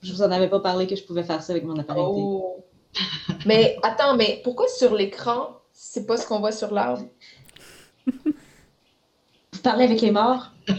[0.04, 2.04] Je vous en avais pas parlé que je pouvais faire ça avec mon appareil.
[2.06, 2.64] Oh.
[3.46, 7.04] mais attends, mais pourquoi sur l'écran, c'est pas ce qu'on voit sur l'arbre?
[8.06, 10.50] Vous parlez avec les morts?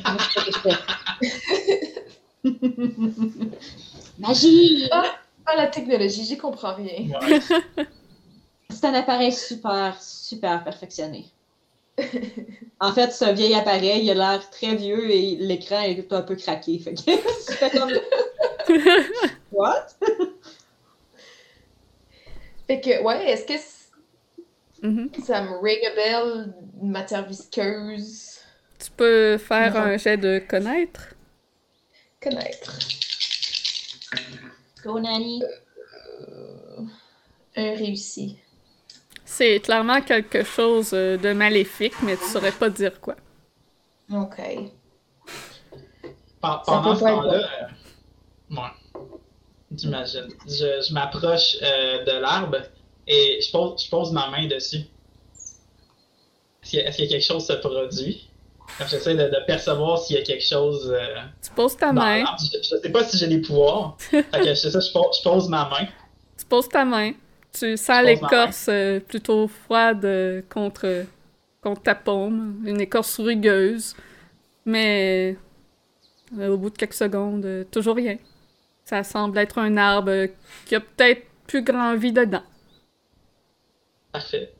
[4.19, 4.88] Magie!
[4.91, 5.05] Ah,
[5.57, 7.09] la technologie, j'y comprends rien.
[7.20, 7.40] Ouais.
[8.70, 11.26] C'est un appareil super, super perfectionné.
[12.81, 16.22] En fait, c'est un vieil appareil, il a l'air très vieux et l'écran est un
[16.22, 16.78] peu craqué.
[16.78, 17.00] Fait que
[17.40, 17.92] c'est comme...
[19.52, 19.88] What?
[22.66, 23.52] Fait que, ouais, est-ce que
[24.83, 25.11] Mhm.
[25.24, 28.38] ça me ring a bell, une matière visqueuse?
[28.78, 29.81] Tu peux faire Non.
[29.81, 31.14] un jet de connaître?
[32.20, 32.78] Connaître.
[34.83, 35.42] Go, Nanny!
[36.21, 36.81] Euh,
[37.57, 38.38] un réussi.
[39.25, 43.16] C'est clairement quelque chose euh, de maléfique, mais tu saurais pas dire quoi.
[44.12, 44.40] Ok.
[46.40, 49.01] Pendant ce temps-là, euh, ouais,
[49.75, 50.29] j'imagine.
[50.47, 52.59] Je, je m'approche euh, de l'arbre
[53.07, 54.79] et je pose, je pose ma main dessus.
[56.62, 58.29] Est-ce qu'il y, a- est-ce qu'il y a quelque chose qui se produit?
[58.79, 62.03] Comme J'essaie de, de percevoir s'il y a quelque chose euh, Tu poses ta dans
[62.03, 62.25] main.
[62.38, 63.96] Je, je sais pas si j'ai des pouvoirs.
[63.98, 65.87] fait que c'est ça, je pose, je pose ma main.
[66.38, 67.12] tu poses ta main,
[67.53, 71.05] tu sens l'écorce euh, plutôt froide euh, contre,
[71.61, 73.94] contre ta paume, une écorce rugueuse,
[74.64, 75.37] mais
[76.38, 78.16] au bout de quelques secondes, toujours rien.
[78.85, 80.29] Ça semble être un arbre
[80.66, 82.42] qui a peut-être plus grand vie dedans.
[84.12, 84.53] Parfait.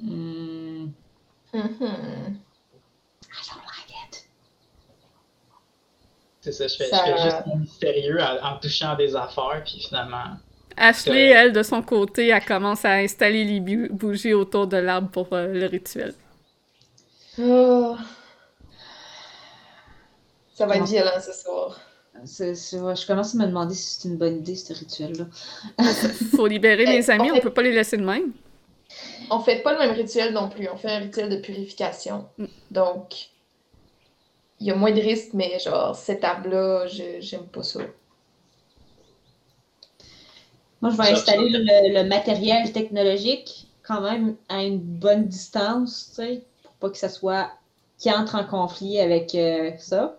[0.00, 0.86] Hmm.
[1.52, 2.38] Mhm.
[3.32, 4.28] I don't like it.
[6.50, 9.62] C'est ça, je fais, Ça- je fais juste mon mystérieux en, en touchant des affaires,
[9.64, 10.24] puis finalement.
[10.76, 13.60] Ashley, elle, de son côté, elle commence à installer les
[13.90, 16.14] bougies autour de l'arbre pour euh, le rituel.
[17.38, 17.96] Oh.
[20.54, 21.80] Ça va être violent ce soir.
[22.24, 25.24] C'est- c'est- ouais, je commence à me demander si c'est une bonne idée, ce rituel-là.
[26.36, 28.32] Faut libérer les amis, on fait- peut pas les laisser de même.
[29.30, 30.68] On fait pas le même rituel non plus.
[30.72, 32.26] On fait un rituel de purification.
[32.36, 32.46] Mm.
[32.72, 33.28] Donc,
[34.60, 37.80] il y a moins de risques, mais genre, cette arbre-là, je- j'aime pas ça.
[40.80, 46.14] Moi, je vais installer le, le matériel technologique quand même à une bonne distance, tu
[46.22, 47.50] sais, pour pas que ça soit
[47.98, 50.16] qui entre en conflit avec euh, ça.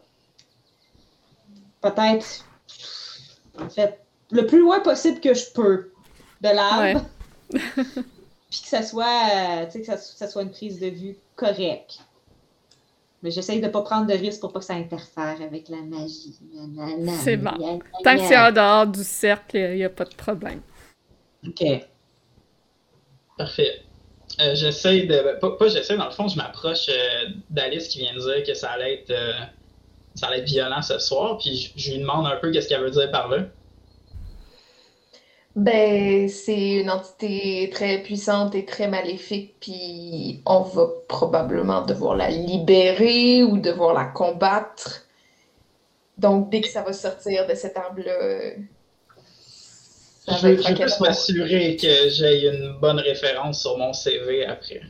[1.82, 2.46] Peut-être,
[3.60, 4.00] en fait,
[4.32, 5.92] le plus loin possible que je peux
[6.42, 7.06] de l'arbre.
[8.52, 11.18] Puis que ça soit, euh, tu sais, que ça, ça soit une prise de vue
[11.36, 12.00] correcte.
[13.24, 16.40] Mais j'essaye de pas prendre de risques pour pas que ça interfère avec la magie.
[17.24, 17.80] C'est bon.
[18.04, 20.62] Tant que c'est en dehors du cercle, il n'y a pas de problème.
[21.48, 21.64] Ok.
[23.38, 23.82] Parfait.
[24.40, 25.40] Euh, j'essaie de.
[25.40, 28.54] Pas, pas j'essaie, dans le fond, je m'approche euh, d'Alice qui vient de dire que
[28.54, 29.12] ça allait être.
[29.12, 29.34] euh,
[30.16, 32.82] ça allait être violent ce soir, puis je, je lui demande un peu qu'est-ce qu'elle
[32.82, 33.46] veut dire par là.
[35.56, 42.30] Ben, c'est une entité très puissante et très maléfique, puis on va probablement devoir la
[42.30, 45.08] libérer ou devoir la combattre.
[46.18, 48.54] Donc, dès que ça va sortir de cet arbre-là,
[50.26, 53.78] ça Je va veux, être je veux juste m'assurer que j'ai une bonne référence sur
[53.78, 54.82] mon CV après.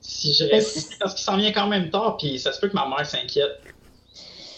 [0.00, 2.68] Si je Ben, reste parce qu'il s'en vient quand même tard, puis ça se peut
[2.68, 3.60] que ma mère s'inquiète.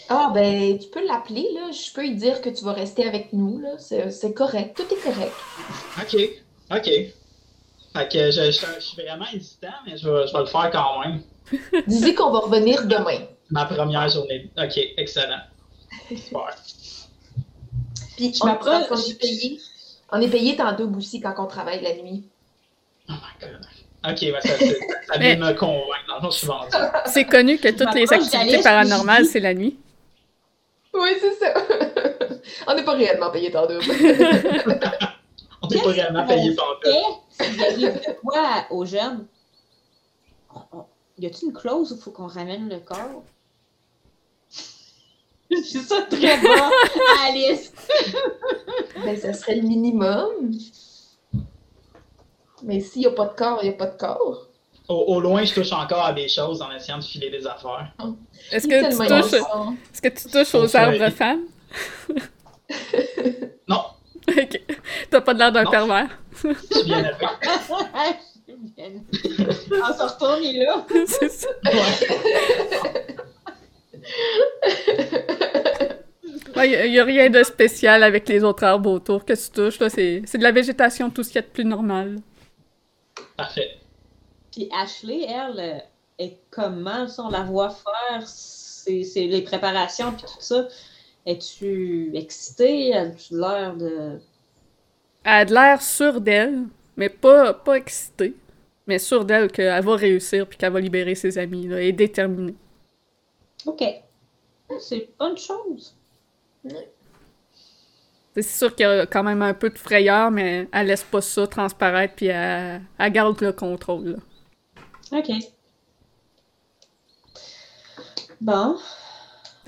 [0.09, 1.71] Ah, ben, tu peux l'appeler, là.
[1.71, 3.69] Je peux lui dire que tu vas rester avec nous, là.
[3.79, 4.75] C'est c'est correct.
[4.77, 5.33] Tout est correct.
[5.99, 6.15] Ok,
[6.71, 6.85] ok.
[7.93, 10.69] Fait que je, je- je suis vraiment hésitant, mais je vais, je vais le faire
[10.71, 11.21] quand même.
[11.87, 13.25] Dis-lui qu'on va revenir demain.
[13.49, 14.49] Ma première journée.
[14.57, 15.41] Ok, excellent.
[16.09, 16.55] Super.
[18.17, 18.85] Puis, Je on, m'approche.
[18.91, 19.59] on est payé.
[20.11, 22.23] On est payé en double aussi quand on travaille la nuit.
[23.09, 23.65] Oh my god.
[24.07, 24.65] Ok, ben ça, ça,
[25.13, 26.05] ça vient de me convaincre.
[26.07, 26.69] Dans le fond, je suis vendu.
[27.07, 29.77] C'est connu que toutes les m'approche activités paranormales, c'est la nuit.
[30.95, 31.53] Oui, c'est ça.
[32.67, 33.83] on n'est pas réellement payé en double.
[35.61, 36.55] On n'est pas réellement payé
[37.29, 39.25] s'il arrive de quoi aux jeunes?
[41.17, 43.23] Y a-t-il une clause où il faut qu'on ramène le corps?
[45.49, 46.71] Je suis ça très bon,
[47.25, 47.73] Alice!
[49.03, 50.51] ben, ça serait le minimum.
[52.63, 54.47] Mais s'il n'y a pas de corps, il n'y a pas de corps.
[54.87, 57.91] Au, au loin, je touche encore à des choses en essayant de filer des affaires.
[58.51, 59.75] Est-ce que, tu touches, innocent.
[59.93, 61.45] est-ce que tu touches aux arbres femmes?
[63.67, 63.83] Non,
[64.27, 64.61] Ok.
[65.09, 66.07] T'as pas l'air d'un pervers.
[66.43, 67.25] je suis bien élevé.
[69.71, 70.85] On se retourne, il est là.
[71.07, 71.49] c'est ça.
[76.63, 79.79] Il n'y a, rien de spécial avec les autres arbres autour que tu touches.
[79.79, 79.89] là.
[79.89, 82.17] C'est c'est de la végétation, tout ce qu'il y a de plus normal.
[83.35, 83.77] Parfait.
[84.55, 85.79] Puis Ashley, elle, euh,
[86.17, 88.25] est comment on la voit faire?
[88.25, 90.69] C'est c'est les préparations puis tout ça.
[91.25, 92.93] Es-tu excitée?
[92.93, 94.17] As-tu l'air de.
[95.25, 96.63] Elle a de l'air sûre d'elle,
[96.95, 98.33] mais pas, pas excitée.
[98.87, 101.67] Mais sûre d'elle qu'elle va réussir puis qu'elle va libérer ses amis.
[101.67, 102.55] Là, et déterminée.
[103.65, 103.83] OK.
[104.79, 105.95] C'est bonne chose.
[108.35, 111.21] C'est sûr qu'il y a quand même un peu de frayeur, mais elle laisse pas
[111.21, 114.11] ça transparaître puis elle, elle garde le contrôle.
[114.11, 114.17] là.
[115.11, 115.31] OK.
[118.41, 118.77] Bon.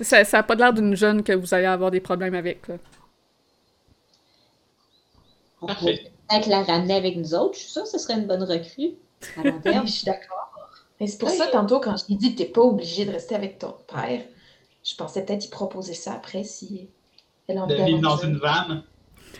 [0.00, 2.68] Ça n'a pas l'air d'une jeune que vous allez avoir des problèmes avec.
[2.68, 2.76] Là.
[5.60, 5.80] On Parfait.
[5.80, 7.54] pourrait peut-être la ramener avec nous autres.
[7.54, 8.92] Je suis sûre que ce serait une bonne recrue
[9.36, 9.86] à long terme.
[9.86, 10.52] je suis d'accord.
[11.00, 13.34] Mais c'est pour ça, tantôt, quand je t'ai dit que t'es pas obligé de rester
[13.34, 14.22] avec ton père,
[14.84, 16.88] je pensais peut-être y proposer ça après si
[17.46, 18.84] elle en De vivre dans une vanne.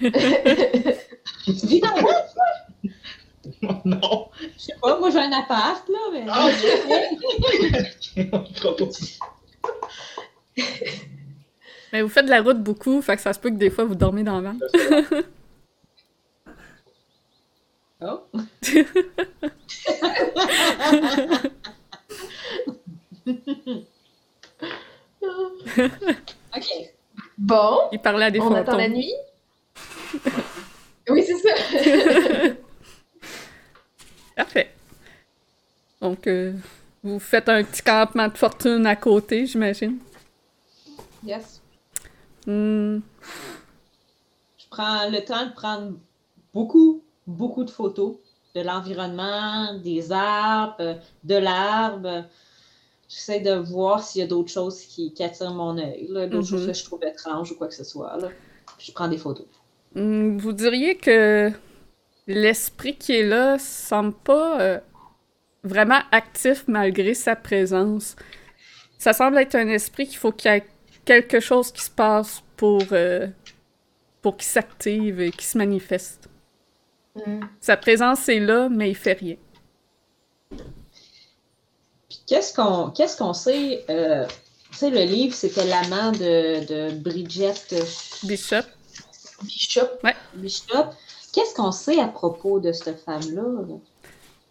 [0.01, 2.03] Tu vis dans le
[3.85, 4.29] non.
[4.57, 6.24] Je sais pas, moi j'ai un appart, là, mais.
[6.29, 6.51] Ah.
[11.92, 13.85] Mais vous faites de la route beaucoup, fait que ça se peut que des fois
[13.85, 14.57] vous dormez dans le vent.
[18.01, 18.20] Oh.
[26.56, 26.73] OK.
[27.37, 28.96] Bon, Il parlait à des on attend la fantômes.
[28.96, 29.13] nuit.
[31.08, 32.54] Oui, c'est ça.
[34.39, 34.71] Parfait.
[36.01, 36.53] Donc, euh,
[37.03, 39.99] vous faites un petit campement de fortune à côté, j'imagine.
[41.25, 41.61] Yes.
[42.47, 43.01] Hmm,
[44.57, 45.93] Je prends le temps de prendre
[46.55, 48.15] beaucoup, beaucoup de photos
[48.55, 52.25] de l'environnement, des arbres, de l'arbre.
[53.09, 56.45] J'essaie de voir s'il y a d'autres choses qui, qui attirent mon œil, d'autres Mhm.
[56.45, 58.17] choses que je trouve étranges ou quoi que ce soit.
[58.19, 58.29] Là.
[58.79, 59.47] Puis je prends des photos.
[59.97, 61.51] hmm, vous diriez que
[62.29, 64.79] l'esprit qui est là semble pas euh,
[65.64, 68.14] vraiment actif malgré sa présence.
[68.98, 70.66] Ça semble être un esprit qu'il faut qu'il y ait
[71.04, 73.26] quelque chose qui se passe pour, euh,
[74.20, 76.29] pour qu'il s'active et qu'il se manifeste.
[77.16, 77.40] Hmm.
[77.60, 79.37] Sa présence est là, mais il fait rien.
[80.50, 83.85] Puis qu'est-ce qu'on qu'est-ce qu'on sait?
[83.88, 84.26] euh,
[84.70, 87.54] tu sais, le livre, c'était l'amant de, de Bridget
[88.22, 88.66] Bishop,
[89.42, 89.88] Bishop,
[90.35, 90.92] Bishop.
[91.39, 93.43] Qu'est-ce qu'on sait à propos de cette femme-là?
[93.43, 93.75] là?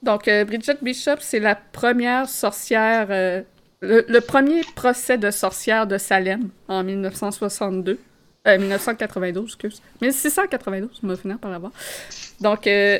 [0.04, 3.42] Donc, euh, Bridget Bishop, c'est la première sorcière, euh,
[3.82, 8.00] le, premier procès de sorcière de Salem en 1962.
[8.48, 9.82] Euh, 1992, excuse.
[10.02, 11.74] 1692, on va finir par l'avoir.
[12.40, 13.00] Donc, euh,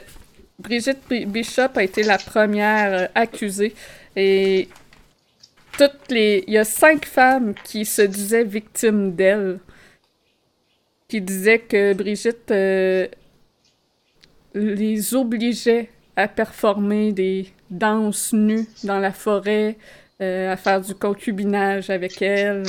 [0.60, 3.74] Bridget Bi- Bishop a été la première euh, accusée.
[4.18, 4.68] Et
[5.78, 6.44] toutes les...
[6.48, 9.60] Il y a cinq femmes qui se disaient victimes d'elle.
[11.08, 12.52] Qui disaient que Brigitte
[14.54, 19.78] les obligeait à performer des danses nues dans la forêt,
[20.22, 22.64] euh, à faire du concubinage avec elle,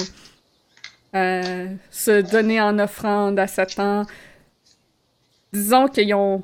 [1.12, 1.40] à
[1.90, 4.04] se donner en offrande à Satan.
[5.52, 6.42] Disons qu'ils ont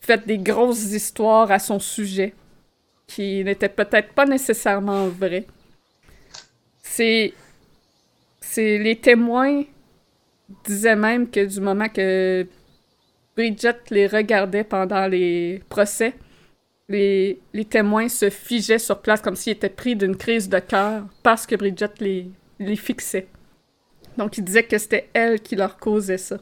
[0.00, 2.34] fait des grosses histoires à son sujet,
[3.06, 5.46] qui n'étaient peut-être pas nécessairement vraies.
[6.82, 7.34] C'est...
[8.40, 9.62] C'est les témoins
[10.64, 12.46] disaient même que du moment que
[13.36, 16.14] Bridget les regardait pendant les procès.
[16.88, 21.04] Les, les témoins se figeaient sur place comme s'ils étaient pris d'une crise de cœur
[21.22, 23.28] parce que Bridget les, les fixait.
[24.18, 26.38] Donc, ils disaient que c'était elle qui leur causait ça.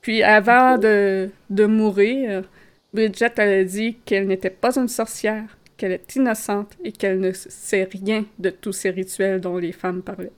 [0.00, 2.48] Puis, avant de, de mourir,
[2.92, 7.32] Bridget elle a dit qu'elle n'était pas une sorcière, qu'elle est innocente et qu'elle ne
[7.32, 10.32] sait rien de tous ces rituels dont les femmes parlaient.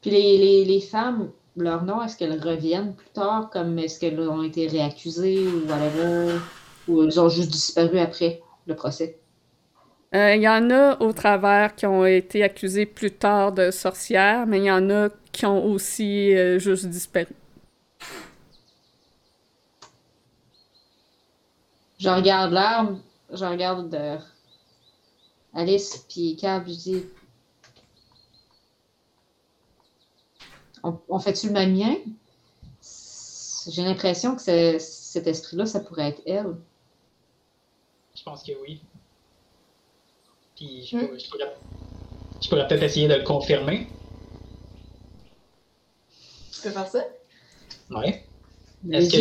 [0.00, 4.20] Puis les, les, les femmes, leur nom, est-ce qu'elles reviennent plus tard, comme est-ce qu'elles
[4.20, 6.38] ont été réaccusées ou whatever,
[6.88, 9.18] ou elles ont juste disparu après le procès?
[10.14, 14.46] Euh, Il y en a au travers qui ont été accusés plus tard de sorcières,
[14.46, 17.34] mais il y en a qui ont aussi euh, juste disparu.
[21.98, 22.98] Je regarde l'arbre,
[23.32, 24.18] je regarde de
[25.54, 27.04] Alice puis Cab, je dis
[30.84, 31.96] On, on fait-tu le même lien?
[33.66, 36.54] J'ai l'impression que c'est- cet esprit-là, ça pourrait être elle.
[38.16, 38.82] Je pense que oui.
[40.56, 41.06] Puis je, Hmm.
[41.06, 41.56] pourrais- je pourrais,
[42.42, 43.88] je pourrais peut-être essayer de le confirmer.
[46.52, 47.04] Tu peux faire ça?
[47.90, 48.22] Mais
[48.92, 49.16] Est-ce que,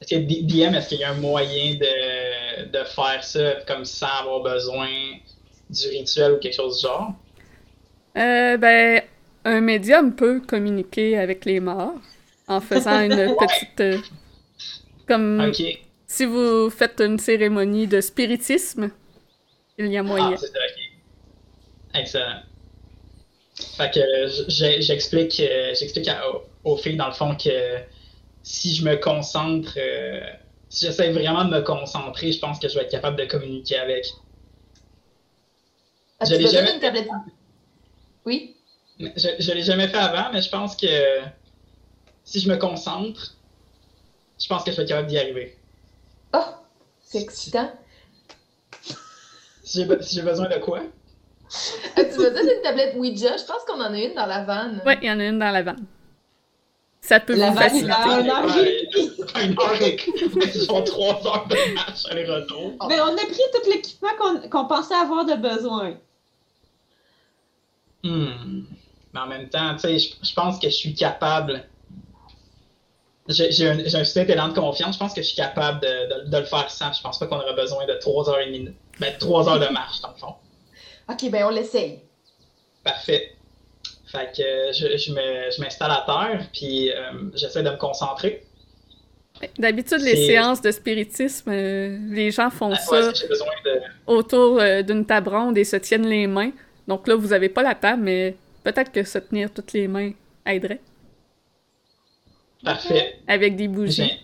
[0.00, 3.84] est-ce que D- DM, est-ce qu'il y a un moyen de, de faire ça comme
[3.84, 4.88] sans avoir besoin
[5.70, 7.12] du rituel ou quelque chose du genre?
[8.16, 9.02] Euh, ben,
[9.44, 11.94] un médium peut communiquer avec les morts
[12.46, 13.80] en faisant une petite.
[13.80, 13.98] euh,
[15.06, 15.62] comme Ok.
[16.06, 18.90] si vous faites une cérémonie de spiritisme,
[19.78, 20.32] il y a moyen.
[20.32, 22.00] Ah, c'est ça, ok.
[22.00, 22.42] Excellent.
[23.76, 24.00] Fait que
[24.80, 26.08] j'explique euh, j'explique
[26.64, 27.78] aux, filles, dans le fond, que
[28.42, 30.20] si je me concentre, euh,
[30.68, 33.76] si j'essaie vraiment de me concentrer, je pense que je vais être capable de communiquer
[33.78, 34.06] avec.
[36.20, 37.08] As-tu Je l'ai jamais d'une tablette?
[38.24, 38.56] Oui?
[39.00, 40.86] Je, je l'ai jamais fait avant, mais je pense que
[42.24, 43.34] si je me concentre,
[44.40, 45.56] je pense que je vais être capable d'y arriver.
[46.34, 46.44] Oh!
[47.00, 47.70] C'est excitant.
[49.62, 50.80] Si j'ai be- si j'ai besoin de quoi?
[51.96, 53.36] As-tu besoin d'une tablette Ouija?
[53.36, 54.82] Je pense qu'on en a une dans la vanne.
[54.84, 55.84] Ouais, il y en a une dans la vanne.
[57.00, 57.92] Ça peut La vous faciliter.
[57.92, 58.56] Un heure
[59.42, 59.56] Une
[60.42, 62.74] Ils sont trois heures de marche aller-retour.
[62.88, 65.96] Mais on a pris tout l'équipement qu'on qu'on pensait avoir de besoin.
[68.02, 68.64] Hmm.
[69.26, 71.64] Mais en même temps, tu sais, je, je pense que je suis capable.
[73.28, 74.94] J'ai un, un certain élan de confiance.
[74.94, 76.92] Je pense que je suis capable de, de- de le faire sans.
[76.92, 78.70] Je pense pas qu'on aurait besoin de trois heures et demie.
[79.00, 80.34] Ben, trois heures de marche, dans le fond.
[81.10, 82.00] Ok, ben on l'essaye.
[82.84, 83.32] Parfait.
[84.12, 84.42] Fait que
[84.74, 88.44] je, je me- je m'installe à terre, puis euh, j'essaie de me concentrer.
[89.58, 93.80] D'habitude, les séances de spiritisme, euh, les gens font Ouais, ça de.
[94.06, 96.50] autour euh, d'une table ronde et se tiennent les mains.
[96.86, 98.36] Donc là, vous avez pas la table, mais
[98.72, 100.12] peut-être que se tenir toutes les mains
[100.46, 100.80] aiderait
[102.64, 103.18] Parfait.
[103.26, 103.92] avec des bougies.
[104.04, 104.20] J'ai-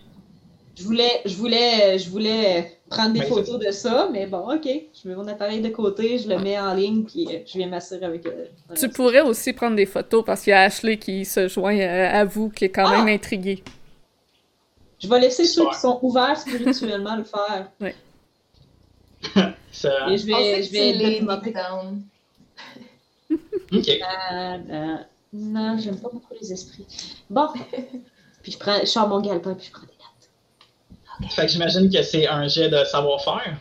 [0.77, 4.67] Je voulais, je voulais, je voulais prendre des Ben, photos de ça, mais bon, ok.
[4.67, 7.67] Je mets mon appareil de côté, je le mets en ligne, puis euh, je viens
[7.67, 8.25] m'assurer avec.
[8.25, 11.79] euh, Tu pourrais aussi prendre des photos parce qu'il y a Ashley qui se joint
[11.79, 12.97] euh, à vous, qui est quand Ah!
[12.97, 13.63] même intriguée.
[14.99, 17.71] Je vais laisser ceux qui sont ouverts spirituellement le faire.
[19.71, 22.03] Ça- Et je vais, je vais les down.
[23.71, 23.89] Ok.
[24.03, 24.99] Ah, ah,
[25.33, 26.85] non, j'aime pas beaucoup les esprits.
[27.29, 27.47] Bon.
[28.41, 31.31] puis je prends, je sors mon galpin, puis je prends des notes.
[31.31, 33.57] Fait que j'imagine que c'est un jet de savoir-faire.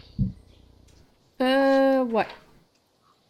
[1.41, 2.27] Euh, ouais.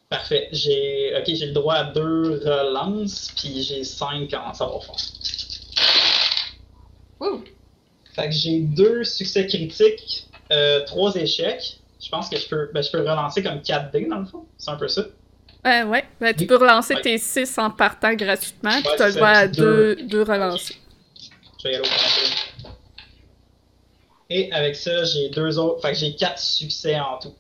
[0.09, 0.49] Parfait.
[0.53, 4.97] J'ai ok, j'ai le droit à deux relances, puis j'ai cinq en savoir-faire.
[8.15, 11.81] Fait que j'ai deux succès critiques, euh, trois échecs.
[12.01, 14.45] Je pense que je peux, ben, je peux relancer comme 4D dans le fond.
[14.59, 15.05] C'est un peu ça.
[15.67, 16.05] Euh, ouais.
[16.21, 17.01] Ben, tu peux relancer Ouais.
[17.03, 20.03] tes 6 en partant gratuitement, puis tu as le droit à deux, Deux.
[20.07, 20.77] deux relancés.
[21.63, 22.69] Je vais y aller au.
[24.31, 25.81] Et avec ça, j'ai deux autres.
[25.83, 27.35] Fait que j'ai quatre succès en tout.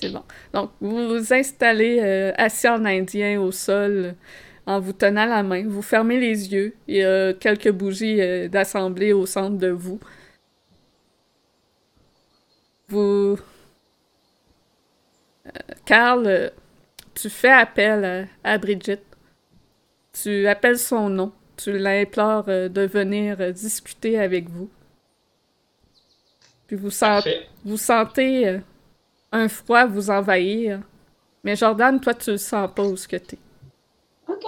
[0.00, 0.22] C'est bon.
[0.52, 4.14] Donc, vous vous installez euh, assis en indien au sol
[4.66, 5.64] en vous tenant la main.
[5.66, 6.74] Vous fermez les yeux.
[6.86, 9.98] Il y a quelques bougies euh, d'assemblée au centre de vous.
[12.88, 13.38] Vous.
[15.84, 16.50] Carl, euh,
[17.14, 19.02] tu fais appel à, à Bridget.
[20.12, 21.32] Tu appelles son nom.
[21.56, 24.70] Tu l'implores euh, de venir euh, discuter avec vous.
[26.66, 27.48] Puis vous, sent- Parfait.
[27.64, 28.60] vous sentez
[29.32, 30.80] un froid vous envahir.
[31.44, 33.38] Mais Jordan, toi, tu le sens pas où ce que t'es.
[34.28, 34.42] OK.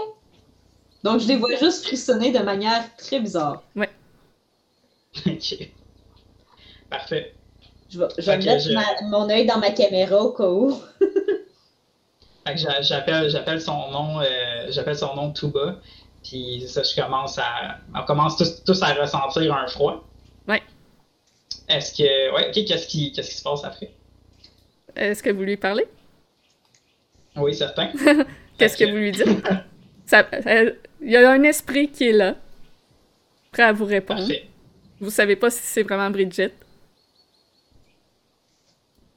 [1.03, 3.63] Donc, je les vois juste frissonner de manière très bizarre.
[5.27, 5.71] ok.
[6.91, 7.35] Parfait.
[7.91, 10.49] Je vais, je vais Ok, mettre je- ma- mon œil dans ma caméra au cas
[10.49, 10.81] où.
[12.81, 14.25] J'appelle, j'appelle son nom, euh,
[14.71, 15.77] j'appelle son nom tout bas.
[16.25, 20.05] Puis ça, je commence à, on commence tous, tous à ressentir un froid.
[20.49, 20.63] Ouais.
[21.69, 23.91] Est-ce que, ouais, ok, qu'est-ce qui, qu'est-ce qui se passe après?
[24.97, 25.87] Est-ce que vous lui parlez?
[27.37, 27.91] Oui, certain.
[28.59, 29.25] Qu'est-ce que vous lui dites?
[30.07, 32.35] Ça- euh, Il y a un esprit qui est là,
[33.53, 34.21] prêt à vous répondre.
[34.21, 34.47] Parfait.
[35.01, 36.53] Vous savez pas si c'est vraiment Bridget.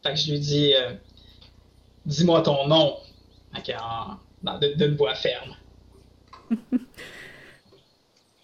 [0.04, 0.94] Fait que je lui dis, euh,
[2.06, 2.98] dis-moi ton nom.
[4.78, 5.56] D'une voix ferme.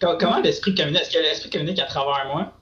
[0.00, 1.02] Co- Comment l'esprit communique?
[1.02, 2.52] Est-ce que l'esprit communique à travers moi?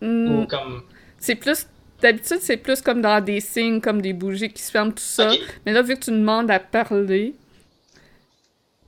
[0.00, 0.82] Hmm, Ou comme.
[1.18, 1.66] c'est plus.
[2.00, 5.30] D'habitude, c'est plus comme dans des signes, comme des bougies qui se ferment, tout ça.
[5.64, 7.34] Mais là, vu que tu demandes à parler.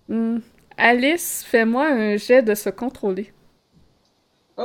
[0.09, 0.39] hmm,
[0.77, 3.33] Alice, fais-moi un jet de se contrôler.
[4.59, 4.63] Ouh.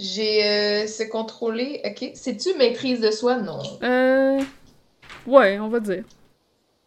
[0.00, 1.82] J'ai euh, se contrôler.
[1.84, 2.12] Ok.
[2.14, 3.36] C'est-tu maîtrise de soi?
[3.36, 3.60] Non.
[3.82, 4.42] Euh.
[5.26, 6.04] Ouais, on va dire.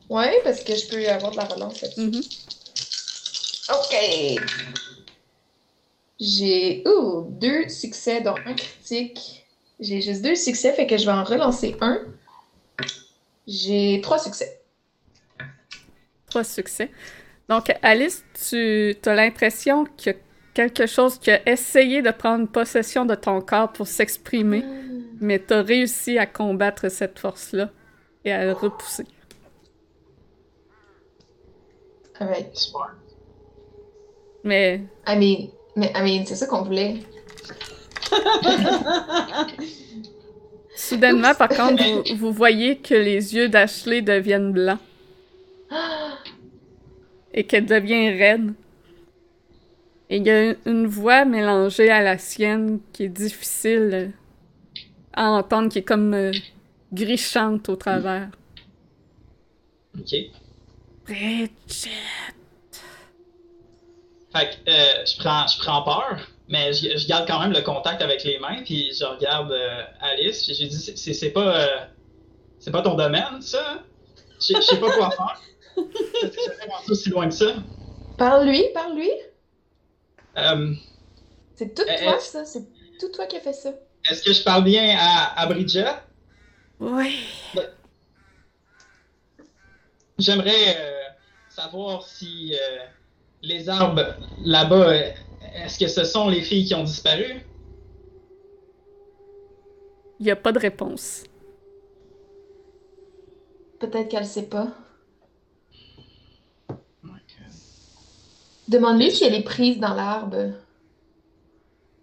[0.10, 2.02] Ouais, parce que je peux avoir de la relance là-dessus.
[2.02, 2.22] Mhm.
[3.70, 4.42] Ok.
[6.20, 9.46] J'ai ouh, deux succès, dont un critique.
[9.80, 12.02] J'ai juste deux succès, fait que je vais en relancer un.
[13.46, 14.60] J'ai trois succès.
[16.32, 16.90] Trois succès.
[17.48, 20.14] Donc, Alice, tu as l'impression a
[20.54, 24.64] quelque chose qui a essayé de prendre possession de ton corps pour s'exprimer,
[25.20, 27.70] mais tu as réussi à combattre cette force-là
[28.26, 29.06] et à le repousser.
[32.20, 32.72] Alright.
[34.44, 36.98] Mais I mean, mais I mean, c'est ça qu'on voulait.
[40.76, 44.80] soudainement, par contre, vous, vous voyez que les yeux d'Ashley deviennent blancs
[47.34, 48.54] et qu'elle devient raide.
[50.10, 54.12] Et il y a une voix mélangée à la sienne qui est difficile
[55.14, 56.32] à entendre, qui est comme euh,
[56.92, 58.30] grichante au travers.
[59.98, 60.16] Ok.
[61.06, 61.50] Bridget.
[64.36, 67.62] Fait que euh, je, prends, je prends peur, mais je, je garde quand même le
[67.62, 71.56] contact avec les mains, puis je regarde euh, Alice, puis j'ai dit c'est- c'est pas,
[71.58, 71.68] euh,
[72.60, 73.84] c'est pas ton domaine, ça?
[74.40, 75.42] Je sais- je sais pas quoi faire.
[75.76, 77.54] Peut-être que ça aussi loin que ça.
[78.18, 79.12] Parle-lui, parle-lui.
[80.38, 80.74] Euh,
[81.56, 82.46] C'est tout toi, ça?
[82.46, 82.66] C'est
[83.00, 83.74] tout toi qui a fait ça.
[84.10, 85.86] Est-ce que je parle bien à, à Bridget?
[86.80, 87.20] Oui.
[90.18, 91.02] J'aimerais euh,
[91.50, 92.80] savoir si euh,
[93.42, 97.42] les arbres là-bas, est-ce que ce sont les filles qui ont disparu?
[100.20, 101.24] Il n'y a pas de réponse.
[103.80, 104.68] Peut-être qu'elle sait pas.
[108.68, 110.52] Demande-lui si elle est prise dans l'arbre.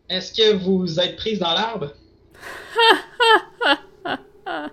[0.09, 1.93] Est-ce que vous êtes prise dans l'arbre?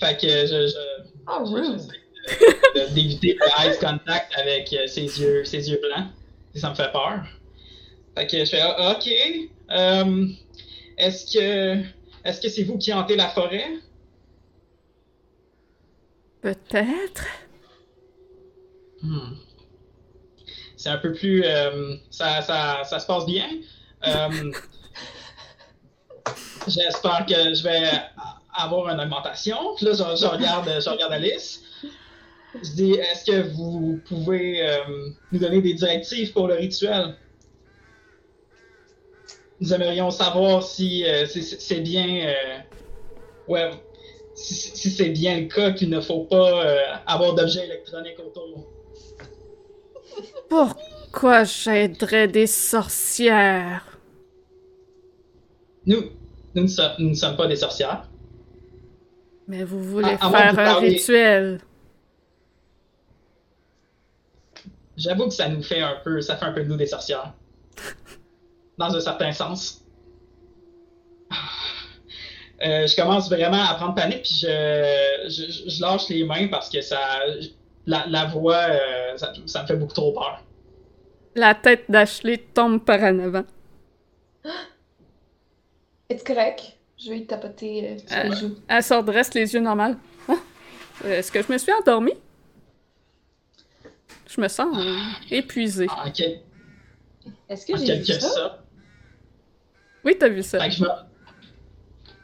[0.00, 0.76] fait que je, je,
[1.28, 1.80] Oh, je- rude.
[1.80, 6.06] j'essaie de- d'éviter le eye contact avec euh, ses yeux, ses yeux blancs.
[6.54, 7.24] Et ça me fait peur.
[8.16, 9.10] Fait que je fais Ah, OK.
[9.70, 10.26] Euh,
[10.98, 11.82] est-ce que
[12.24, 13.66] est-ce que c'est vous qui hantez la forêt?
[16.40, 17.24] Peut-être.
[19.02, 19.34] Hmm.
[20.76, 21.42] C'est un peu plus.
[21.44, 23.46] euh, ça, ça, ça se passe bien.
[24.06, 24.52] Euh,
[26.68, 27.88] J'espère que je vais
[28.52, 29.74] avoir une augmentation.
[29.76, 31.62] Puis là, je, je regarde, je regarde Alice.
[32.54, 34.78] Je dis est-ce que vous pouvez euh,
[35.30, 37.14] nous donner des directives pour le rituel?
[39.60, 42.34] Nous aimerions savoir si c'est- bien.
[43.48, 43.70] ouais,
[44.34, 46.62] si, si c'est bien le cas qu'il ne faut pas
[47.06, 48.66] avoir d'objets électroniques autour.
[50.48, 53.98] Pourquoi j'aiderais des sorcières?
[55.86, 56.02] Nous,
[56.54, 58.08] nous ne, sommes, nous ne sommes pas des sorcières.
[59.48, 61.60] Mais vous voulez faire un parler- rituel.
[64.96, 67.34] J'avoue que ça nous fait un peu, ça fait un peu de nous des sorcières.
[68.78, 69.82] Dans un certain sens.
[72.64, 76.70] Euh, je commence vraiment à prendre panique, puis je, je, je lâche les mains parce
[76.70, 76.98] que ça,
[77.86, 80.42] la, la voix, euh, ça, ça me fait beaucoup trop peur.
[81.34, 83.44] La tête d'Ashley tombe par en avant.
[86.08, 86.76] Es-tu correct?
[86.98, 88.56] Je vais tapoter euh, sur Euh, les joues.
[88.68, 89.96] Elle se redresse les yeux normales.
[90.28, 90.34] Ah,
[91.04, 92.14] Est-ce que je me suis endormie?
[94.28, 94.96] Je me sens euh,
[95.30, 95.88] épuisée.
[95.90, 96.40] En, quel-
[97.48, 98.62] Est-ce que en j'ai vu ça?
[100.04, 100.58] Oui, t'as vu ça.
[100.60, 100.88] Fait que je me,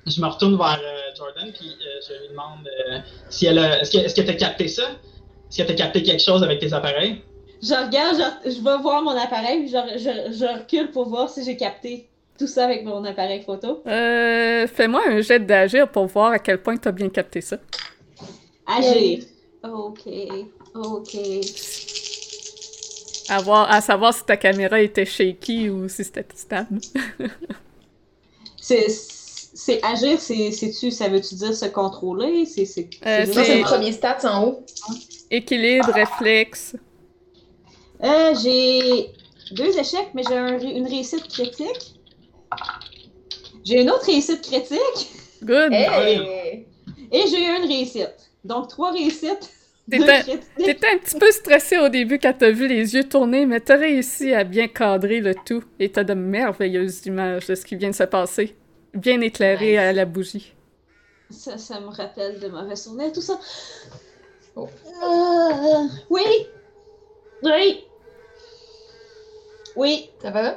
[0.06, 2.98] je me retourne vers euh, Jordan, puis euh, je lui demande euh,
[3.28, 3.80] si elle a.
[3.80, 4.90] Est-ce que est-ce que t'as capté ça?
[5.53, 7.20] Est-ce que t'as capté quelque chose avec tes appareils?
[7.62, 11.28] Je regarde, je, je vais voir mon appareil, puis je, je, je recule pour voir
[11.28, 13.82] si j'ai capté tout ça avec mon appareil photo.
[13.86, 17.59] Euh, fais-moi un jet d'agir pour voir à quel point t'as bien capté ça.
[18.66, 19.24] Agir.
[19.62, 20.09] Ok,
[20.74, 21.16] ok.
[23.28, 26.80] À, voir, à savoir si ta caméra était shaky ou si c'était stable.
[28.57, 28.86] C'est,
[29.55, 32.46] c'est agir, c'est, c'est-tu, ça veut-tu dire se contrôler?
[32.46, 34.66] C'est, c'est, Euh, le premier stats en haut.
[35.30, 36.76] Équilibre, réflexe.
[38.03, 39.11] Euh, j'ai
[39.53, 42.00] deux échecs, mais j'ai un une réussite critique.
[43.64, 45.09] J'ai une autre réussite critique
[45.42, 45.72] Good.
[45.72, 46.66] Hey!
[47.12, 48.14] et j'ai eu une réussite.
[48.44, 49.50] Donc trois réussites,
[49.88, 53.76] t'étais un petit peu stressé au début quand t'as vu les yeux tourner, mais t'as
[53.76, 57.90] réussi à bien cadrer le tout et t'as de merveilleuses images de ce qui vient
[57.90, 58.57] de se passer.
[58.95, 59.78] Bien éclairé Nice.
[59.78, 60.53] à la bougie.
[61.30, 63.38] Ça, ça me rappelle de mauvais souvenirs, tout ça.
[64.55, 64.68] Oh.
[65.03, 66.22] Euh, oui!
[67.43, 67.84] Oui!
[69.76, 70.11] Oui!
[70.20, 70.49] Ça va?
[70.51, 70.57] Euh,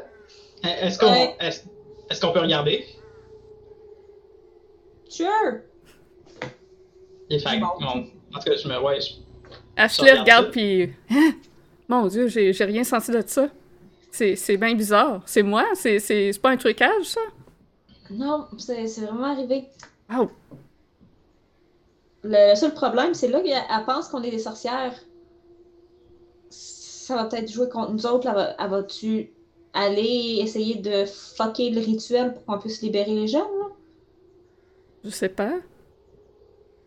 [0.64, 1.36] Est-ce qu'on Ouais.
[1.40, 2.86] est-ce qu'on peut regarder?
[5.08, 5.62] Sure!
[7.30, 7.68] Et fait, Bon.
[7.80, 8.80] on- en tout cas, je me.
[8.82, 9.14] Ouais, je-
[9.78, 11.32] Ashley regarde regarde puis Hein?
[11.88, 13.48] Mon dieu, j'ai j'ai rien senti de ça.
[14.12, 15.22] C'est c'est bien bizarre.
[15.26, 15.66] C'est moi?
[15.74, 17.22] C'est c'est- c'est pas un trucage, ça?
[18.10, 19.68] Non, c'est vraiment arrivé.
[20.10, 20.30] Wow.
[22.24, 24.94] Le, le seul problème, c'est là qu'elle elle pense qu'on est des sorcières.
[26.50, 28.28] Ça va peut-être jouer contre nous autres.
[28.28, 29.32] Elle va- elle va-tu
[29.74, 33.42] aller essayer de fucker le rituel pour qu'on puisse libérer les jeunes?
[33.60, 33.68] là?
[35.04, 35.54] Je sais pas.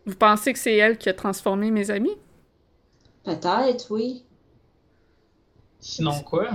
[0.06, 2.16] Vous pensez que c'est elle qui a transformé mes amis?
[3.22, 4.24] Peut-être, oui.
[5.80, 6.50] Sinon quoi?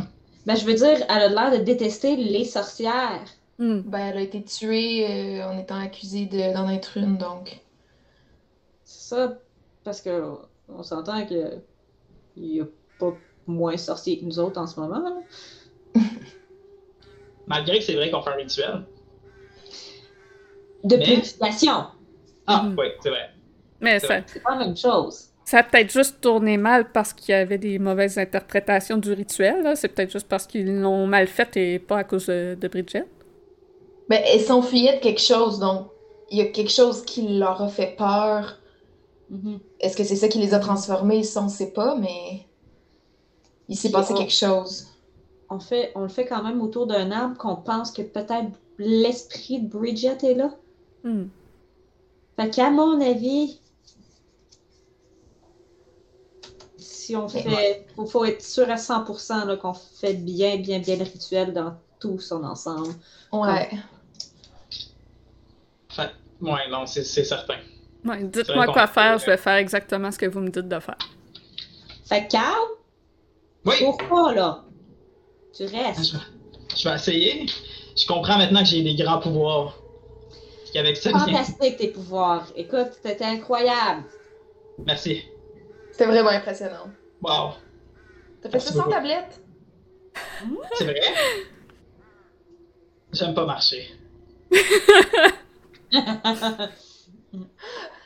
[0.45, 3.24] Ben, je veux dire, elle a l'air de détester les sorcières.
[3.60, 3.80] Hmm.
[3.82, 5.06] Ben, elle a été tuée
[5.39, 7.60] euh, en étant accusée de- d'en être une, donc.
[8.84, 9.38] C'est ça,
[9.84, 10.34] parce que
[10.70, 11.60] on s'entend que
[12.36, 12.66] il y a
[12.99, 13.14] pas
[13.45, 14.99] moins sorciers que nous autres en ce moment.
[14.99, 15.22] là.
[17.47, 18.84] Malgré que c'est vrai qu'on fait un rituel.
[20.84, 21.86] De Mais- purification,
[22.45, 22.76] Ah, Mhm.
[22.78, 23.30] oui, c'est vrai.
[23.80, 24.24] Mais C'est ça, vrai.
[24.28, 25.30] c'est pas la même chose.
[25.45, 29.62] ça a peut-être juste tourné mal parce qu'il y avait des mauvaises interprétations du rituel.
[29.64, 29.76] là.
[29.78, 33.06] C'est peut-être juste parce qu'ils l'ont mal fait et pas à cause de, de Bridget.
[34.10, 35.88] Ben, elle s'enfuyait de quelque chose, donc
[36.30, 38.58] il y a quelque chose qui leur a fait peur.
[39.30, 39.60] Mhm.
[39.80, 41.24] Est-ce que c'est ça qui les a transformés?
[41.24, 42.45] Ça, on sait pas, mais
[43.70, 44.88] il s'est passé on- quelque chose.
[45.49, 49.62] On, fait, on le fait quand même autour d'un arbre qu'on pense que peut-être l'esprit
[49.62, 50.51] de Bridget est là.
[51.04, 51.26] Hmm.
[52.36, 53.60] Fait qu'à mon avis,
[56.78, 57.86] si on fait.
[57.95, 61.76] Faut, faut être sûr à 100% là, qu'on fait bien, bien, bien le rituel dans
[61.99, 62.93] tout son ensemble.
[63.32, 63.70] Ouais.
[65.96, 66.10] Fait,
[66.41, 67.58] ouais, non, c'est, c'est certain.
[68.06, 70.98] Ouais, Dites-moi quoi faire, je vais faire exactement ce que vous me dites de faire.
[72.06, 72.68] Fait que Carl,
[73.66, 74.64] Oui, pourquoi là?
[75.56, 76.14] Tu je restes.
[76.14, 76.20] vais,
[76.76, 77.46] je vais essayer.
[77.96, 79.78] Je comprends maintenant que j'ai des grands pouvoirs.
[80.74, 82.48] Qu'avec ça, Fantastique tes pouvoirs.
[82.56, 84.04] Écoute, c'était incroyable.
[84.86, 85.22] Merci.
[85.91, 86.89] C'était vraiment impressionnant.
[87.22, 87.52] Wow.
[88.41, 89.39] T'as fait ça sans tablette?
[90.74, 91.00] C'est vrai?
[93.14, 93.88] J'aime pas marcher.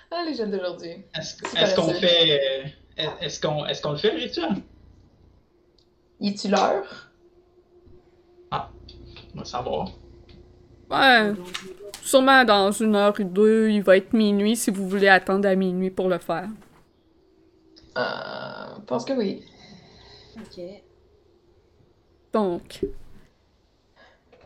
[0.09, 1.03] Ah, les jeunes d'aujourd'hui.
[1.15, 2.73] Est-ce, qu'on fait.
[2.95, 4.49] Est-ce qu'on, est-ce qu'on le fait le rituel?
[6.21, 7.11] Y est-tu l'heure?
[8.51, 9.89] On va savoir.
[10.89, 11.33] Ouais,
[12.01, 15.53] sûrement dans une heure ou deux, il va être minuit si vous voulez attendre à
[15.55, 16.47] minuit pour le faire.
[17.97, 18.01] Euh,
[18.77, 19.43] je pense que oui.
[20.37, 20.63] Ok.
[22.33, 22.85] Donc,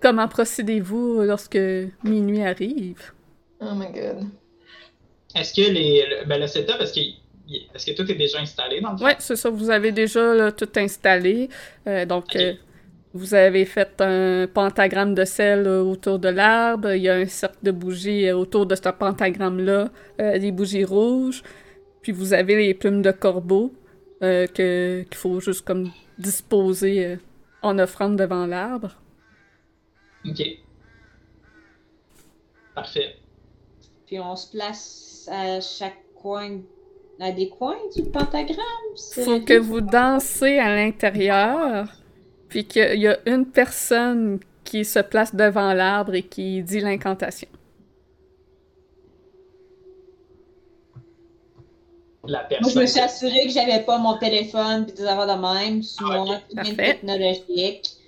[0.02, 1.60] comment procédez-vous lorsque
[2.04, 3.14] minuit arrive?
[3.62, 4.26] Oh my god.
[5.36, 9.03] Est-ce que les, le, ben le setup, est-ce que, tout est déjà installé dans le?
[9.03, 11.47] Ouais, c'est ça, vous avez déjà là, tout installé.
[11.88, 12.53] Euh, donc, euh,
[13.14, 16.91] vous avez fait un pentagramme de sel euh, autour de l'arbre.
[16.93, 19.89] Il y a un cercle de bougies autour de ce pentagramme-là,
[20.20, 21.43] euh, des bougies rouges.
[22.01, 23.74] Puis vous avez les plumes de corbeau
[24.24, 27.16] euh, que- qu'il faut juste comme disposées euh,
[27.62, 28.95] en offrande devant l'arbre.
[30.26, 30.41] Ok.
[32.76, 33.16] Parfait.
[34.12, 36.59] Puis on se place à chaque coin,
[37.18, 38.97] à des coins du pentagramme.
[39.09, 41.88] Faut que vous dansez à l'intérieur,
[42.49, 47.47] puis qu'il y a une personne qui se place devant l'arbre et qui dit l'incantation.
[52.26, 52.82] La Moi, je personne.
[52.82, 56.12] me suis assurée que j'avais pas mon téléphone puis des affaires de même sur Ah,
[56.12, 56.84] mon ok, bien parfait.
[56.84, 58.01] technologique.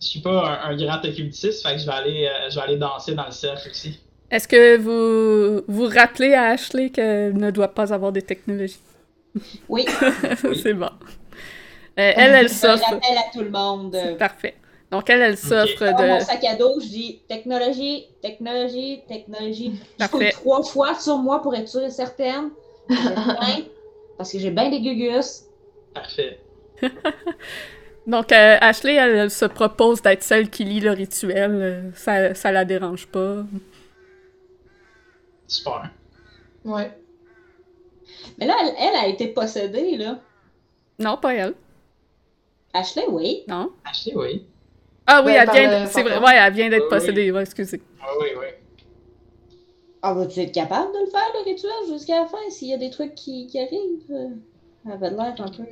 [0.00, 2.62] Je suis pas un, un grand occultiste, fait que je vais aller, euh, je vais
[2.62, 3.98] aller danser dans le cercle aussi.
[4.30, 8.80] Est-ce que vous vous rappelez à Ashley qu'elle ne doit pas avoir des technologies?
[9.68, 9.86] Oui,
[10.62, 10.86] C'est bon.
[11.98, 12.84] Euh, elle, elle je s'offre.
[12.84, 13.96] rappelle à tout le monde.
[14.18, 14.54] Parfait.
[14.90, 16.22] Donc, elle, elle s'offre Dans mon de.
[16.24, 19.72] sac à dos, je dis technologie, technologie, technologie.
[19.98, 20.30] Je Parfait.
[20.32, 22.50] trois fois sur moi pour être sûre et certaine.
[22.88, 23.64] bien,
[24.18, 25.44] parce que j'ai bien des gugus.
[25.94, 26.38] Parfait.
[28.06, 31.50] Donc, euh, Ashley, elle, elle se propose d'être celle qui lit le rituel.
[31.54, 33.44] Euh, Ça, ça la dérange pas.
[35.46, 35.90] Super.
[36.64, 36.90] Ouais.
[38.38, 40.18] Mais là, elle, elle a été possédée, là.
[40.98, 41.54] Non, pas elle.
[42.72, 43.42] Ashley, oui.
[43.48, 43.70] Non.
[43.84, 44.46] Ashley, oui.
[45.06, 45.86] Ah oui, Ouais, elle vient.
[45.86, 46.18] C'est vrai.
[46.18, 47.30] Ouais, elle vient d'être Oui, possédée.
[47.30, 47.82] Ouais, excusez.
[48.00, 48.46] Oui, oui, oui.
[50.00, 52.78] Ah, vas-tu être capable de le faire, le rituel, jusqu'à la fin, s'il y a
[52.78, 54.10] des trucs qui, qui arrivent?
[54.10, 54.28] euh,
[54.86, 55.64] Elle avait l'air un peu...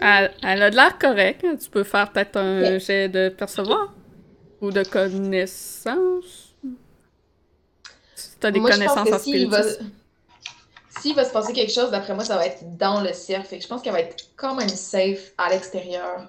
[0.00, 1.46] Elle, elle a de l'air correcte.
[1.62, 3.94] Tu peux faire peut-être un jet de percevoir
[4.60, 6.54] ou de connaissance.
[8.14, 9.62] Si t'as des Moi, connaissances en s'il va...
[9.62, 9.90] spiritisme.
[11.00, 13.46] S'il va se passer quelque chose, d'après moi, ça va être dans le cercle.
[13.46, 16.28] Fait que je pense qu'elle va être quand même safe à l'extérieur.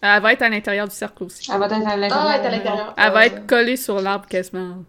[0.00, 1.50] Elle va être à l'intérieur du cercle aussi.
[1.52, 2.94] Elle va être à l'intérieur.
[2.96, 4.84] Ah, elle va Euh, être collée sur l'arbre quasiment.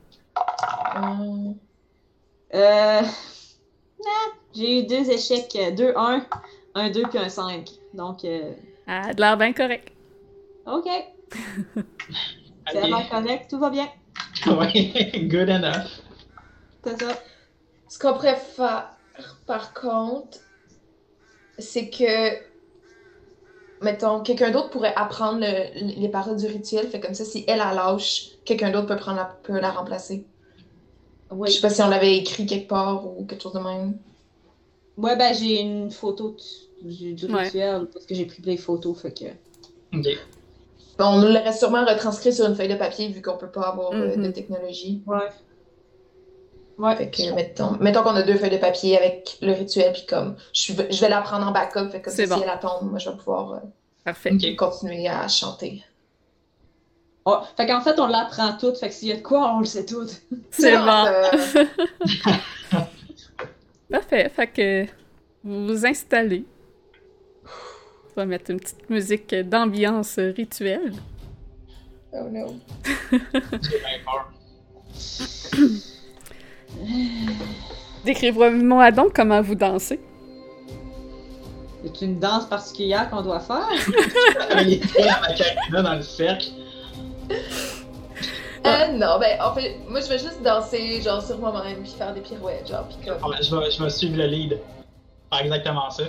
[0.95, 1.53] euh,
[2.55, 3.01] Euh...
[3.03, 5.57] ah, J'ai eu deux échecs.
[5.75, 6.25] Deux 1,
[6.75, 7.69] un 2 puis un 5.
[7.93, 8.53] Donc, euh...
[8.87, 9.91] Elle a de l'air bien correct.
[10.65, 10.87] OK.
[12.71, 13.87] C'est correct, tout va bien.
[14.47, 16.01] Oui, good enough.
[16.83, 17.19] C'est ça.
[17.89, 18.89] Ce qu'on pourrait faire,
[19.45, 20.39] par contre,
[21.59, 22.37] c'est que,
[23.83, 26.87] mettons, quelqu'un d'autre pourrait apprendre le- les paroles du rituel.
[26.87, 30.25] Fait comme ça, si elle a lâche, quelqu'un d'autre peut, prendre la, peut la remplacer.
[31.31, 31.49] Oui.
[31.49, 33.97] Je sais pas si on l'avait écrit quelque part ou quelque chose de même.
[34.97, 36.35] Ouais, ben, j'ai une photo
[36.81, 37.43] du, du Ouais.
[37.45, 39.25] rituel parce que j'ai pris des photos, fait que.
[39.97, 40.05] Ok.
[40.99, 43.91] Bon, on l'aurait sûrement retranscrit sur une feuille de papier vu qu'on peut pas avoir
[43.93, 44.33] euh, de Mhm.
[44.33, 45.01] technologie.
[45.07, 45.17] Ouais.
[46.77, 46.95] Ouais.
[46.95, 50.35] Fait que, mettons, mettons qu'on a deux feuilles de papier avec le rituel, puis comme,
[50.53, 52.37] je, vais- je vais la prendre en backup, fait que comme bon.
[52.37, 53.59] si elle tombe, moi, je vais pouvoir euh,
[54.03, 54.55] Parfait.
[54.55, 55.83] Continuer à chanter.
[57.25, 59.59] Oh, fait qu'en fait, on l'apprend toutes, fait que s'il y a de quoi, on
[59.59, 60.21] le sait toutes.
[60.51, 61.05] C'est bon, bon.
[61.07, 61.65] euh,
[63.93, 64.27] Parfait.
[64.35, 64.85] Fait que
[65.43, 66.45] vous vous installez.
[67.45, 70.93] On va mettre une petite musique d'ambiance rituelle.
[72.11, 72.55] oh no.
[78.03, 79.99] Décrivez-moi donc comment vous dansez.
[81.83, 83.69] C'est une danse particulière qu'on doit faire.
[84.65, 86.47] Il carina dans le cercle.
[88.65, 92.13] Euh, non, ben, en fait, moi, je vais juste danser, genre, sur moi-même, puis faire
[92.13, 93.17] des pirouettes, genre, puis comme...
[93.21, 94.57] Ah je, vais, je vais suivre le lead.
[95.31, 96.03] Faire exactement ça.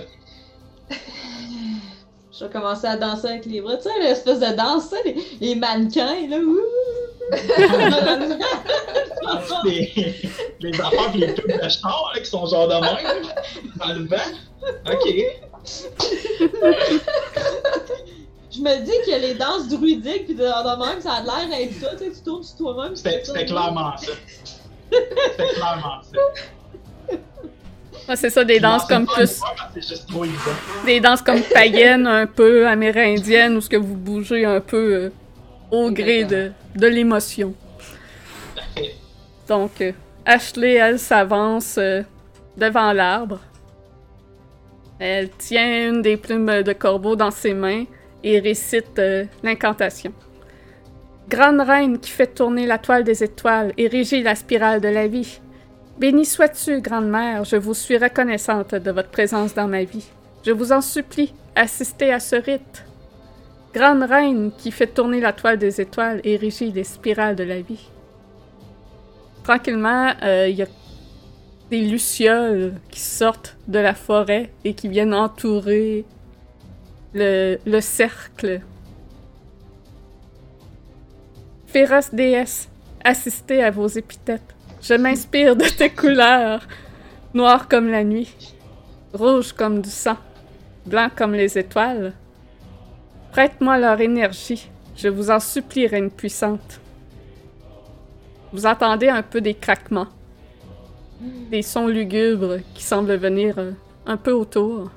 [2.37, 3.77] Je vais commencer à danser avec les bras.
[3.77, 6.37] Tu sais, l'espèce de danse, les, les mannequins, là.
[6.37, 6.59] ouh.
[9.65, 10.13] les,
[10.59, 13.23] les affaires pis les pubs de char là, qui sont genre de même
[13.77, 14.17] dans le vent.
[14.91, 15.05] Ok.
[18.55, 21.73] Je me dis que les danses druidiques pis de, de même, ça a l'air d'être
[21.73, 22.95] ça, tu sais, tu tournes sur toi-même.
[22.95, 24.11] C'était clairement ça.
[24.91, 26.19] C'était clairement ça.
[28.07, 29.41] Ah, c'est ça, des danses comme plus.
[30.85, 35.09] Des danses comme païennes, un peu amérindiennes, où ce que vous bougez un peu euh,
[35.71, 37.55] au gré de, de l'émotion.
[39.47, 39.91] Donc, euh,
[40.23, 42.03] Ashley, elle s'avance euh,
[42.55, 43.39] devant l'arbre.
[44.99, 47.85] Elle tient une des plumes de corbeau dans ses mains
[48.25, 50.11] et récite euh, l'incantation.
[51.29, 55.07] Grande reine qui fait tourner la toile des étoiles et régit la spirale de la
[55.07, 55.39] vie.
[55.99, 60.05] Bénie sois-tu, grande mère, je vous suis reconnaissante de votre présence dans ma vie.
[60.43, 62.83] Je vous en supplie, assistez à ce rite.
[63.73, 67.61] Grande reine qui fait tourner la toile des étoiles et régit les spirales de la
[67.61, 67.89] vie.
[69.43, 70.67] Tranquillement, euh, il y a
[71.69, 76.05] des lucioles qui sortent de la forêt et qui viennent entourer
[77.15, 78.61] le, le cercle.
[81.65, 82.69] Féroce déesse,
[83.03, 84.53] assistez à vos épithètes.
[84.81, 86.67] Je m'inspire de tes couleurs,
[87.33, 88.35] noires comme la nuit,
[89.13, 90.17] rouges comme du sang,
[90.85, 92.13] blancs comme les étoiles.
[93.31, 96.79] Prête-moi leur énergie, je vous en supplie, reine puissante.
[98.53, 100.07] Vous entendez un peu des craquements,
[101.49, 103.71] des sons lugubres qui semblent venir euh,
[104.05, 104.91] un peu autour.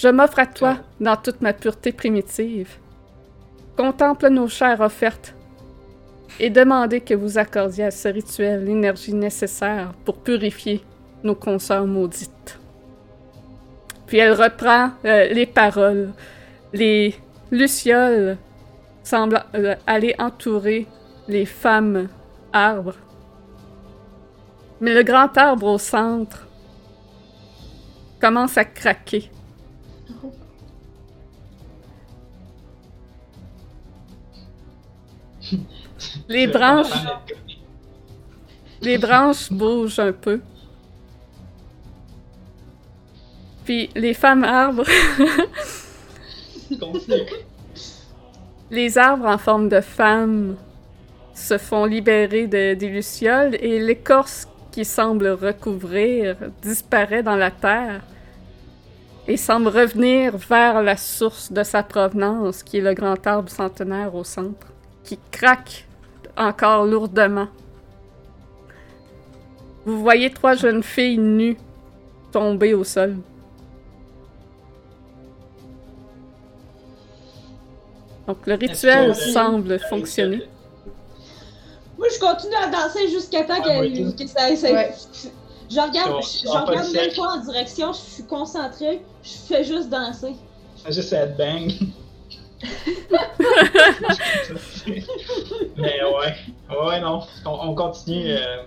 [0.00, 2.76] Je m'offre à toi dans toute ma pureté primitive.
[3.76, 5.34] Contemple nos chères offertes
[6.38, 10.84] et demandez que vous accordiez à ce rituel l'énergie nécessaire pour purifier
[11.24, 12.60] nos consoeurs maudites.
[14.06, 16.12] Puis elle reprend euh, les paroles.
[16.72, 17.16] Les
[17.50, 18.36] lucioles
[19.02, 20.86] semblent euh, aller entourer
[21.26, 22.06] les femmes
[22.52, 22.94] arbres.
[24.80, 26.46] Mais le grand arbre au centre
[28.20, 29.32] commence à craquer.
[36.28, 37.06] Les branches,
[38.80, 40.40] les branches bougent un peu.
[43.64, 44.86] Puis les femmes arbres,
[48.70, 50.56] les arbres en forme de femmes
[51.34, 58.02] se font libérer de, des lucioles et l'écorce qui semble recouvrir disparaît dans la terre
[59.26, 64.14] et semble revenir vers la source de sa provenance, qui est le grand arbre centenaire
[64.14, 64.68] au centre,
[65.04, 65.87] qui craque
[66.38, 67.48] encore lourdement.
[69.84, 71.58] Vous voyez trois jeunes filles nues
[72.32, 73.16] tomber au sol.
[78.26, 80.42] Donc le rituel semble fonctionner.
[81.96, 84.54] Moi, je continue à danser jusqu'à temps Ah, que, que ça.
[84.56, 84.92] ça- Ouais.
[85.70, 89.64] Je regarde, On- je, je regarde même pas en direction, je suis concentrée, je fais
[89.64, 90.34] juste danser.
[90.82, 91.68] Fais juste headbang.
[95.78, 96.34] Mais ouais.
[96.84, 97.20] Ouais, non.
[97.44, 98.32] On, on continue.
[98.32, 98.62] euh,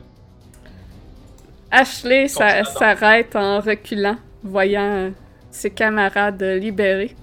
[1.70, 5.09] Ashley s'arrête en reculant, voyant euh,
[5.51, 7.16] ses camarades libérés.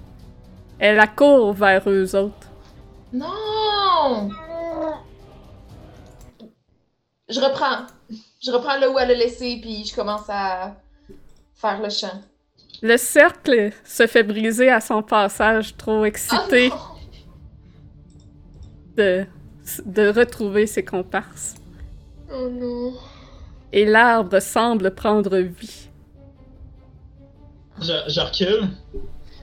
[0.79, 2.47] Elle accourt vers eux autres.
[3.11, 4.29] Non!
[7.27, 7.85] Je reprends.
[8.41, 10.75] Je reprends là où elle a laissé, puis je commence à
[11.55, 12.21] faire le chant.
[12.81, 16.95] Le cercle se fait briser à son passage, trop excité Oh
[18.95, 19.25] de,
[19.85, 21.55] de retrouver ses comparses.
[22.33, 22.93] Oh non!
[23.71, 25.87] Et l'arbre semble prendre vie.
[27.81, 28.69] je, je recule.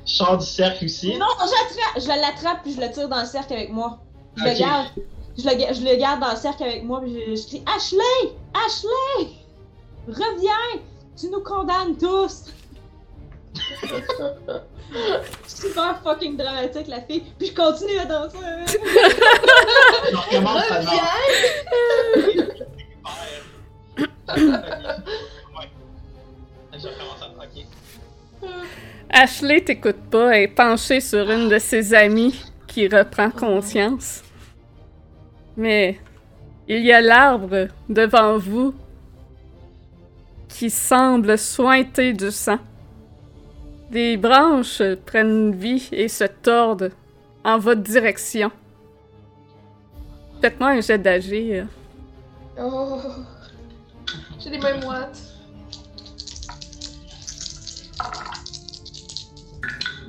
[0.07, 1.17] Je sors du cercle aussi.
[1.19, 3.99] Non, j'attrape, je l'attrape puis je le tire dans le cercle avec moi.
[4.37, 4.87] Je le garde,
[5.39, 7.63] je le, ga- je le garde dans le cercle avec moi puis je, je crie
[7.75, 8.35] Ashley,
[8.67, 9.33] Ashley,
[10.07, 10.83] reviens,
[11.19, 12.45] tu nous condamnes tous.
[15.47, 18.39] Super fucking dramatique la fille, puis je continue à danser.
[20.11, 20.83] Je recommence à.
[26.73, 27.17] Je recommence.
[29.11, 34.23] Ashley t'écoute pas, elle est penchée sur une de ses amies qui reprend conscience.
[35.57, 35.99] Mais
[36.69, 38.75] il y a l'arbre devant vous
[40.49, 42.59] qui semble sointer du sang.
[43.91, 46.93] Les branches prennent vie et se tordent
[47.45, 48.51] en votre direction.
[50.41, 51.67] Faites-moi un jet d'agir.
[52.59, 53.01] Oh!
[54.39, 55.19] J'ai les mêmes moites.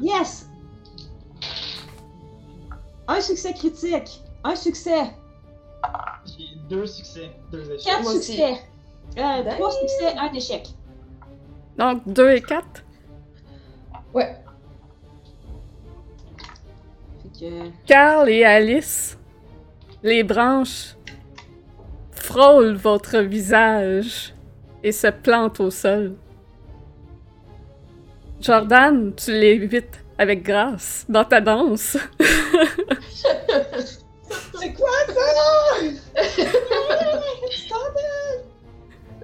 [0.02, 0.48] Yes!
[3.08, 5.16] Un succès critique, un succès,
[6.26, 7.86] J'ai deux succès, deux échecs.
[7.86, 8.62] quatre Moi succès,
[9.18, 10.68] euh, trois succès, un échec.
[11.78, 12.84] Donc 2 et 4.
[14.18, 14.36] Ouais.
[17.22, 17.70] Fait que...
[17.86, 19.16] Carl et Alice,
[20.02, 20.96] les branches
[22.10, 24.34] frôlent votre visage
[24.84, 26.16] et se plantent au sol.
[28.42, 31.96] Jordan, tu l'évites avec grâce dans ta danse.
[34.60, 35.76] C'est quoi ça?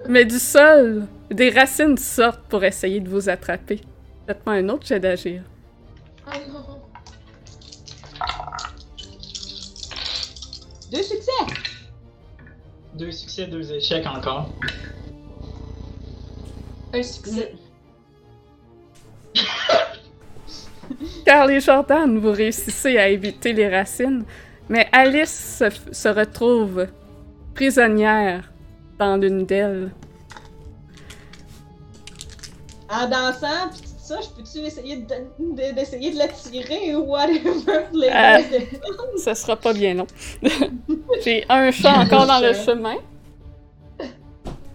[0.08, 3.80] Mais du sol, des racines sortent pour essayer de vous attraper.
[4.26, 5.42] Faites-moi un autre jet d'agir.
[6.26, 6.80] Oh non!
[10.90, 11.32] Deux succès!
[12.94, 14.48] Deux succès, deux échecs encore.
[16.92, 17.54] Un succès.
[21.26, 24.24] Carl et Jordan, vous réussissez à éviter les racines,
[24.68, 26.86] mais Alice se, se retrouve
[27.54, 28.52] prisonnière
[28.98, 29.90] dans l'une d'elles.
[32.88, 37.86] En dansant, pis ça, je peux-tu essayer de, de- d'essayer de la tirer ou whatever?
[37.92, 38.58] Les Euh.
[38.58, 40.06] de- Ce sera pas bien long.
[41.24, 42.96] J'ai un chat encore dans le chemin.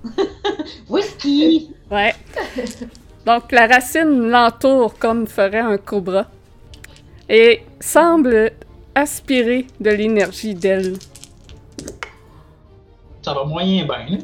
[0.89, 1.71] Whisky!
[1.91, 2.13] Ouais.
[3.25, 6.25] Donc la racine l'entoure comme ferait un cobra
[7.27, 8.51] et semble
[8.95, 10.95] aspirer de l'énergie d'elle.
[13.21, 14.17] Ça va moyen bien, là.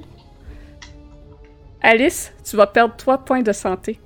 [1.81, 3.99] Alice, tu vas perdre 3 points de santé.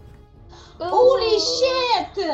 [0.79, 2.25] Holy shit!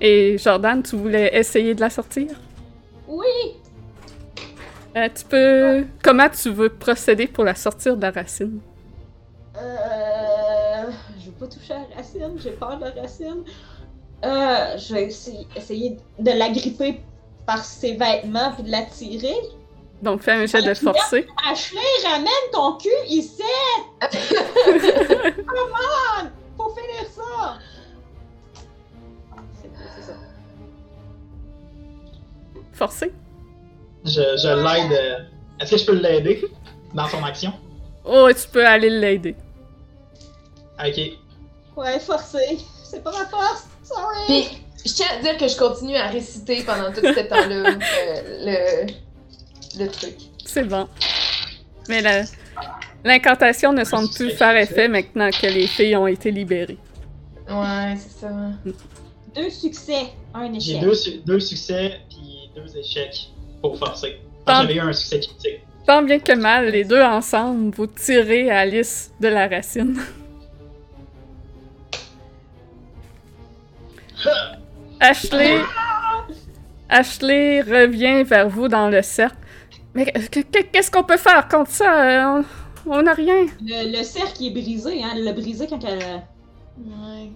[0.00, 2.28] Et Jordan, tu voulais essayer de la sortir?
[3.08, 3.56] Oui!
[4.96, 5.86] Euh, tu peux...
[6.02, 8.60] Comment tu veux procéder pour la sortir de la racine?
[9.56, 13.44] Euh, je veux pas toucher à la racine, j'ai peur de la racine.
[14.24, 17.00] Euh, je vais essayer, essayer de la gripper
[17.46, 19.36] par ses vêtements puis de la tirer.
[20.02, 21.26] Donc fais un jet de forcer.
[21.50, 23.42] Ashley, ramène ton cul ici!
[24.10, 25.72] Come
[26.22, 26.35] on!
[26.66, 27.58] Faut finir ça!
[29.62, 30.12] C'est c'est ça.
[32.72, 33.12] Forcer?
[34.04, 34.92] Je, je l'aide.
[34.92, 35.18] euh,
[35.60, 36.44] Est-ce que je peux l'aider
[36.92, 37.52] dans son action?
[38.04, 39.36] Oh, tu peux aller l'aider.
[40.84, 41.00] Ok.
[41.76, 42.58] Ouais, forcé.
[42.84, 43.66] C'est pas ma force.
[43.84, 44.24] Sorry.
[44.26, 48.86] Puis, je tiens à dire que je continue à réciter pendant tout ce temps-là euh,
[49.76, 50.16] le, le truc.
[50.44, 50.88] C'est bon.
[51.88, 52.22] Mais la-
[53.06, 56.78] l'incantation ne semble plus faire effet maintenant que les filles ont été libérées.
[57.48, 58.30] Ouais, c'est ça.
[59.34, 60.80] Deux succès, un J'ai échec.
[60.82, 63.28] deux, su- deux succès puis deux échecs
[63.60, 64.20] pour forcer.
[64.44, 65.60] Tant- J'avais eu un succès critique.
[65.86, 69.96] Tant bien que mal, les deux ensemble, vous tirez Alice de la racine.
[75.00, 75.60] Ashley...
[76.88, 79.36] Ashley revient vers vous dans le cercle.
[79.94, 82.40] Mais que- que- qu'est-ce qu'on peut faire contre ça?
[82.86, 83.46] Euh, On n'a rien.
[83.62, 85.10] Le, le cercle est brisé, hein.
[85.14, 86.02] Elle l'a brisé quand elle.
[86.02, 86.24] a-
[86.78, 87.30] Ouais.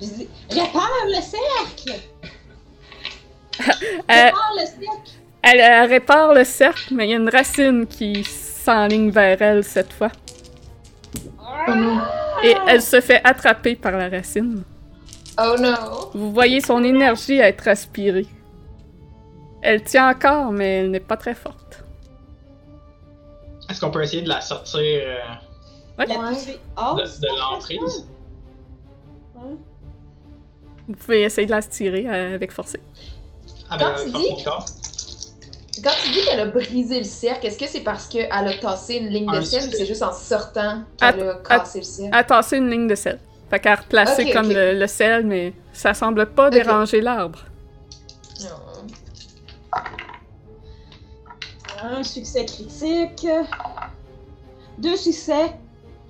[0.00, 2.00] Je dis, répare le cercle!
[3.58, 5.10] Euh, Répare le cercle!
[5.42, 9.64] elle, elle répare le cercle, mais il y a une racine qui s'enligne vers elle
[9.64, 10.10] cette fois.
[11.40, 11.98] Oh non.
[12.44, 14.62] Et elle se fait attraper par la racine.
[15.40, 15.74] Oh non.
[16.14, 18.26] Vous voyez son énergie être aspirée.
[19.62, 21.65] Elle tient encore, mais elle n'est pas très forte.
[23.68, 25.16] Est-ce qu'on peut essayer de la sortir euh,
[25.98, 26.06] Ouais.
[26.06, 26.12] de,
[27.00, 28.06] de cercle, l'emprise?
[29.34, 29.56] Ouais.
[30.88, 32.78] Vous pouvez essayer de la tirer euh, avec forcé.
[33.70, 34.64] Ah, Quand tu forcer dis- encore.
[35.82, 38.94] Quand tu dis qu'elle a brisé le cercle, est-ce que c'est parce qu'elle a cassé
[38.96, 42.10] une ligne de sel ou c'est juste en sortant qu'elle a cassé le cercle?
[42.14, 43.18] Elle a tassé une ligne de sel.
[43.50, 47.40] Fait qu'elle a replacé comme le sel, mais ça semble pas déranger l'arbre.
[51.88, 53.26] Un succès critique.
[54.78, 55.52] Deux succès.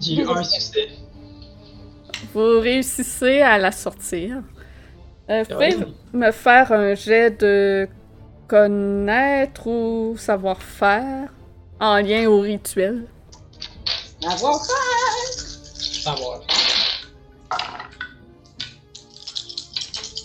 [0.00, 0.88] J'ai eu un succès.
[2.32, 4.42] Vous réussissez à la sortir.
[5.28, 5.76] Euh, pouvez
[6.14, 7.88] me faire un jet de
[8.48, 11.28] connaître ou savoir-faire
[11.78, 13.06] en lien au rituel.
[14.26, 14.72] Avoir fait.
[16.00, 16.40] Savoir.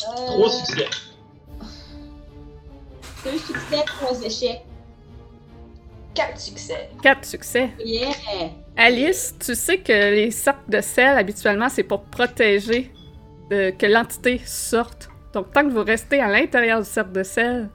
[0.08, 0.88] Euh, Trois succès.
[3.26, 4.66] Deux succès, trois échecs.
[6.14, 6.90] Quatre succès.
[7.02, 7.70] Quatre succès.
[7.84, 8.10] Yeah!
[8.76, 12.92] Alice, tu sais que les cercles de sel, habituellement, c'est pour protéger
[13.52, 15.10] euh, que l'entité sorte.
[15.34, 17.70] Donc, tant que vous restez à l'intérieur du cercle de sel,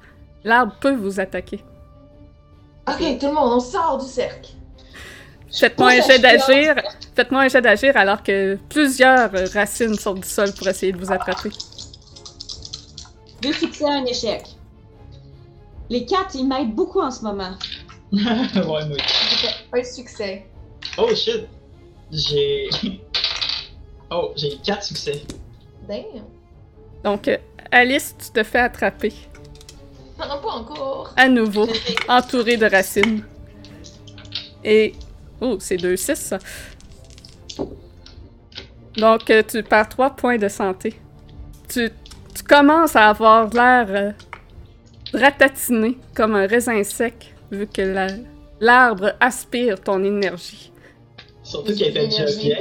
[0.45, 1.62] l'arbre peut vous attaquer.
[2.89, 4.51] Ok, tout le monde, on sort du cercle.
[5.53, 6.74] Faites-moi un jet d'agir.
[7.14, 11.11] Faites-moi un jet d'agir alors que plusieurs racines sortent du sol pour essayer de vous
[11.11, 11.51] attraper.
[13.41, 14.45] Deux succès, un échec.
[15.89, 17.53] Les quatre, ils m'aident beaucoup en ce moment.
[19.72, 20.46] un succès.
[20.98, 21.46] Oh shit!
[22.11, 22.68] J'ai.
[24.09, 25.22] Oh, j'ai quatre succès.
[25.88, 26.22] Damn.
[27.02, 27.38] Donc, euh,
[27.72, 29.12] Alice, tu te fais attraper
[30.16, 31.12] Non, non, pas encore.
[31.16, 31.66] à nouveau,
[32.09, 33.24] entourée de racines.
[34.62, 34.94] Et.
[35.40, 36.38] Oh, c'est 2-6 ça.
[38.96, 40.94] Donc, euh, tu perds 3 points de santé.
[41.68, 41.90] Tu,
[42.32, 44.12] tu commences à avoir l'air euh,
[45.12, 48.07] ratatiné comme un raisin sec, vu que la-
[48.61, 50.72] l'arbre aspire ton énergie.
[51.42, 52.57] Surtout qu'elle fait déjà bien.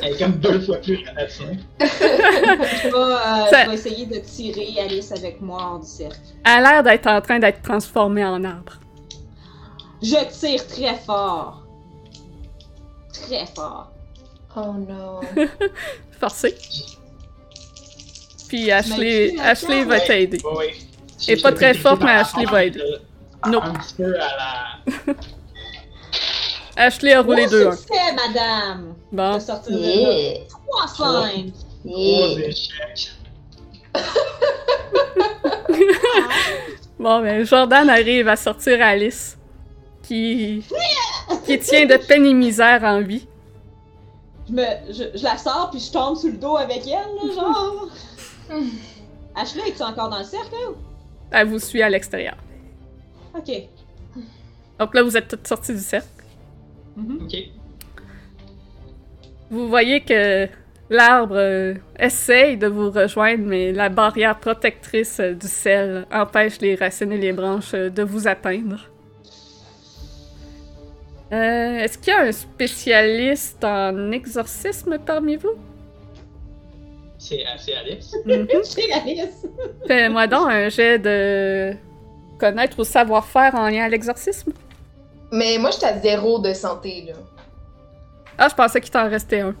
[0.00, 1.58] Elle est comme deux fois plus ratatinée.
[1.80, 6.16] Je vais, euh, Ça- je vais essayer de tirer Alice avec moi hors du cercle.
[6.44, 8.74] Elle a l'air d'être en train d'être transformée en arbre.
[10.00, 11.64] Je tire très fort.
[13.12, 13.90] Très fort.
[14.56, 15.20] Oh non.
[16.20, 16.54] Forcé.
[18.48, 20.40] Puis Ashley, tu Ashley va t'aider.
[20.44, 20.74] Ouais,
[21.26, 22.80] Elle est pas très forte, mais Ashley va aider.
[23.46, 23.62] Non.
[23.62, 25.14] Un petit peu à la.
[26.86, 27.76] Ashley a roulé Bon 2-1.
[27.76, 28.94] succès, madame!
[29.10, 29.34] Bon.
[29.34, 29.86] De sortir de là.
[29.88, 30.38] Yeah.
[30.48, 31.46] Trois cinq.
[31.84, 32.48] Trois Yeah.
[32.48, 33.10] échecs.
[36.98, 39.38] Bon, ben, Jordan arrive à sortir Alice,
[40.02, 40.64] qui,
[41.46, 43.24] qui tient de peine et misère en vie.
[44.48, 47.34] Je, me, je, je la sors puis je tombe sur le dos avec elle, là,
[47.34, 47.88] genre.
[49.36, 50.50] Ashley, es-tu encore dans le cercle?
[50.52, 50.70] là?
[51.30, 52.36] Elle vous suit à l'extérieur.
[53.36, 53.50] Ok.
[54.78, 56.06] Donc là, vous êtes toutes sorties du cercle.
[56.96, 57.20] Mhm.
[57.22, 57.36] Ok.
[59.50, 60.48] Vous voyez que
[60.90, 66.74] l'arbre euh, essaye de vous rejoindre, mais la barrière protectrice euh, du sel empêche les
[66.74, 68.90] racines et les branches euh, de vous atteindre.
[71.32, 75.56] Euh, Est-ce qu'il y a un spécialiste en exorcisme parmi vous?
[77.18, 78.14] C'est assez Alice.
[78.24, 78.46] Mhm.
[78.62, 79.46] C'est Alice.
[79.86, 81.74] Fais-moi donc un jet de
[82.38, 84.52] connaître ou savoir-faire en lien à l'exorcisme.
[85.32, 87.14] Mais moi, j'étais à zéro de santé, là.
[88.38, 89.54] Ah, je pensais qu'il t'en restait un.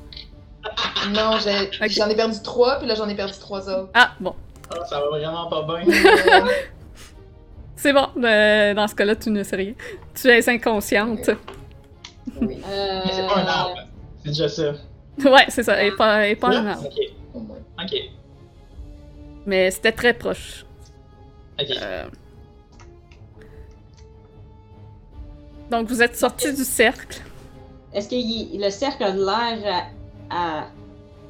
[1.10, 3.90] Non, j'en ai perdu trois, puis là, j'en ai perdu trois autres.
[3.94, 4.34] Ah, bon.
[4.70, 5.88] Ah, ça va vraiment pas bien.
[5.92, 6.46] Euh,
[7.76, 9.72] C'est bon, euh, dans ce cas-là, tu ne sais rien.
[10.14, 11.30] Tu es inconsciente.
[12.40, 13.00] oui, Euh...
[13.06, 13.78] Mais c'est pas un arbre.
[14.24, 14.72] C'est déjà ça.
[15.24, 16.86] Ouais, c'est ça, et pas, et pas un arbre.
[16.86, 17.17] Ok.
[17.38, 17.56] Au moins.
[17.82, 17.94] Ok.
[19.46, 20.64] Mais c'était très proche.
[21.60, 21.66] Ok.
[21.82, 22.04] Euh,
[25.70, 27.20] Donc, vous êtes sortis du cercle.
[27.92, 28.14] Est-ce que
[28.64, 29.86] le cercle a de l'air
[30.30, 30.34] à.
[30.60, 30.66] à-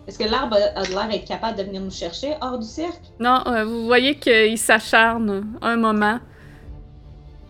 [0.06, 2.66] Est-ce que l'arbre a de l'air à être capable de venir nous chercher hors du
[2.66, 2.98] cercle?
[3.20, 6.18] Non, euh, vous voyez qu'il s'acharne un moment.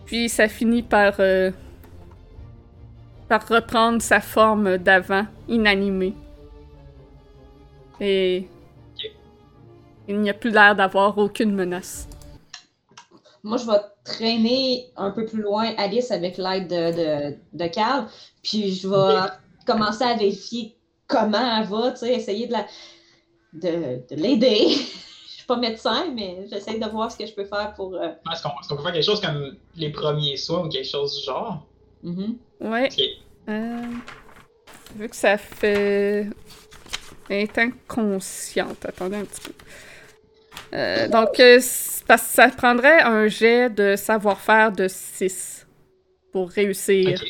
[0.05, 1.51] Puis ça finit par, euh,
[3.27, 6.15] par reprendre sa forme d'avant, inanimée.
[8.01, 8.47] Et
[10.07, 12.07] il n'y a plus l'air d'avoir aucune menace.
[13.43, 18.07] Moi, je vais traîner un peu plus loin Alice avec l'aide de, de, de Carl,
[18.43, 19.29] puis je vais
[19.65, 20.75] commencer à vérifier
[21.07, 22.65] comment elle va, tu sais, essayer de la
[23.53, 24.67] de, de l'aider.
[25.25, 27.95] je suis pas médecin, mais j'essaie de voir ce que je peux faire pour.
[27.95, 30.87] euh, Est-ce qu'on est-ce qu'on peut faire quelque chose comme les premiers soins ou quelque
[30.89, 31.65] chose du genre?
[32.03, 32.37] mhm.
[32.61, 32.89] Ouais.
[33.47, 33.83] Euh,
[34.95, 36.27] vu que ça fait.
[37.29, 38.85] Elle est inconsciente.
[38.85, 39.53] Attendez un petit peu.
[40.73, 41.59] Euh, donc, euh,
[42.07, 45.67] parce que ça prendrait un jet de savoir-faire de 6
[46.31, 47.21] pour réussir.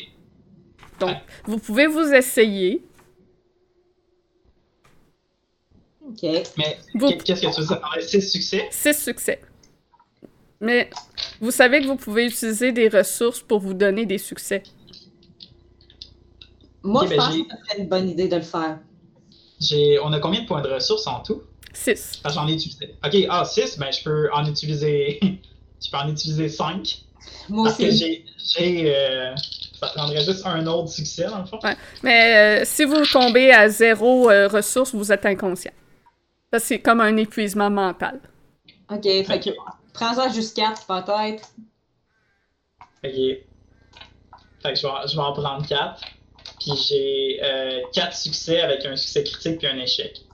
[0.98, 2.82] Donc, vous pouvez vous essayer.
[6.06, 6.22] Ok.
[6.22, 7.80] Mais Vous- qu'est-ce que tu veux dire?
[7.82, 8.66] Ah, C'est succès?
[8.70, 9.40] 6 succès.
[10.60, 10.90] Mais
[11.40, 14.62] vous savez que vous pouvez utiliser des ressources pour vous donner des succès.
[16.82, 18.78] Moi, je ben, pense que ce serait une bonne idée de le faire.
[19.60, 19.98] J'ai...
[20.00, 21.42] On a combien de points de ressources en tout?
[21.72, 22.20] 6.
[22.22, 22.94] Parce que j'en ai utilisé.
[23.04, 25.20] Ok, ah, 6, ben je peux en utiliser.
[25.84, 27.02] je peux en utiliser 5.
[27.48, 27.98] Moi Parce que aussi.
[27.98, 28.24] j'ai.
[28.38, 29.34] j'ai euh,
[29.78, 31.58] Ça prendrait juste un autre succès, dans le fond.
[32.02, 35.72] Mais euh, si vous tombez à zéro euh, ressources, vous êtes inconscient.
[36.52, 38.20] Ça, c'est comme un épuisement mental.
[38.90, 39.50] Ok, fait que
[39.92, 41.48] prends-en juste 4 peut-être.
[43.04, 43.12] Ok.
[44.62, 46.00] Fait que je vais, je vais en prendre 4.
[46.60, 47.40] Puis j'ai
[47.92, 50.24] 4 succès avec un succès critique puis un échec.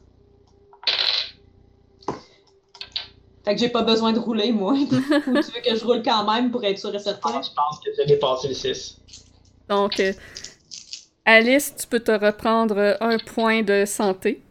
[3.46, 4.72] Fait que j'ai pas besoin de rouler, moi.
[4.80, 7.40] Ou tu veux que je roule quand même pour être sûr et certain?
[7.42, 8.98] Je pense que j'ai dépassé le 6.
[9.68, 10.12] Donc, euh,
[11.24, 14.42] Alice, tu peux te reprendre euh, un point de santé.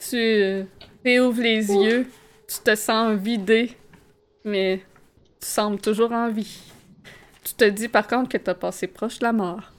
[0.00, 0.64] Tu euh,
[1.04, 2.08] réouvres les yeux,
[2.48, 3.76] tu te sens vidé,
[4.44, 4.82] mais
[5.40, 6.58] tu sembles toujours en vie.
[7.58, 9.72] Tu te dis par contre que t'as passé proche de la mort.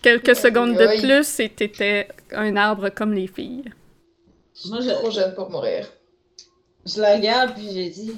[0.00, 3.64] Quelques secondes de plus et t'étais un arbre comme les filles.
[4.66, 5.86] Moi, Trop je, jeune pour mourir.
[6.86, 8.12] je la regarde puis j'ai dit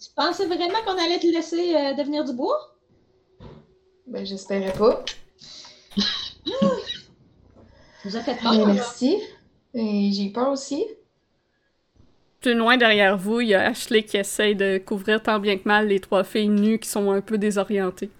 [0.00, 2.76] Tu pensais vraiment qu'on allait te laisser euh, devenir du bois?
[4.06, 5.04] Ben, j'espérais pas.
[8.04, 8.66] Nous as fait peur.
[8.66, 9.18] merci.
[9.74, 10.84] Et j'ai eu peur aussi.
[12.40, 15.68] Plus loin derrière vous, il y a Ashley qui essaye de couvrir tant bien que
[15.68, 18.10] mal les trois filles nues qui sont un peu désorientées.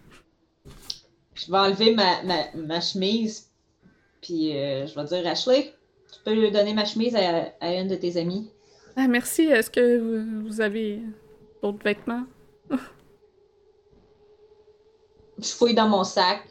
[1.35, 3.51] Je vais enlever ma, ma, ma chemise,
[4.21, 5.73] puis euh, je vais dire Ashley,
[6.13, 8.51] tu peux lui donner ma chemise à, à une de tes amies.
[8.97, 9.43] Ah, merci.
[9.43, 11.01] Est-ce que vous- vous avez
[11.63, 12.25] d'autres vêtements?
[15.39, 16.43] Je fouille dans mon sac.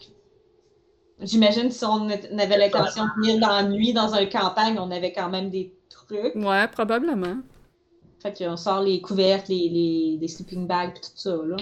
[1.19, 5.11] J'imagine si on avait l'intention de venir dans la nuit dans un campagne, on avait
[5.11, 6.35] quand même des trucs.
[6.35, 7.37] Ouais, probablement.
[8.21, 11.57] Fait qu'on sort les couvertes, les, les, les sleeping bags, pis tout ça, là.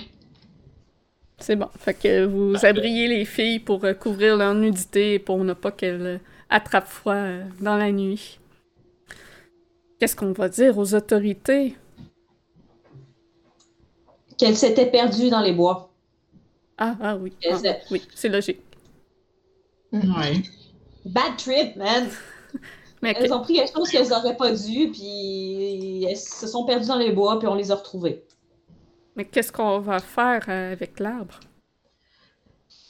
[1.39, 1.69] C'est bon.
[1.77, 2.67] Fait que vous Parfait.
[2.67, 6.17] abriez les filles pour euh, couvrir leur nudité et pour ne pas qu'elles euh,
[6.49, 8.39] attrapent froid euh, dans la nuit.
[9.99, 11.75] Qu'est-ce qu'on va dire aux autorités?
[14.37, 15.89] Qu'elle s'était perdue dans les bois.
[16.77, 17.33] Ah, ah oui.
[17.49, 17.57] Ah,
[17.91, 18.59] oui, c'est logique.
[19.91, 20.43] Ouais.
[21.05, 22.09] Bad trip, man!
[23.05, 26.65] Mais que- Elles ont pris quelque chose qu'elles auraient pas dû, puis elles se sont
[26.65, 28.25] perdues dans les bois, puis on les a retrouvées.
[29.15, 31.39] mais qu'est-ce qu'on va faire euh, avec l'arbre?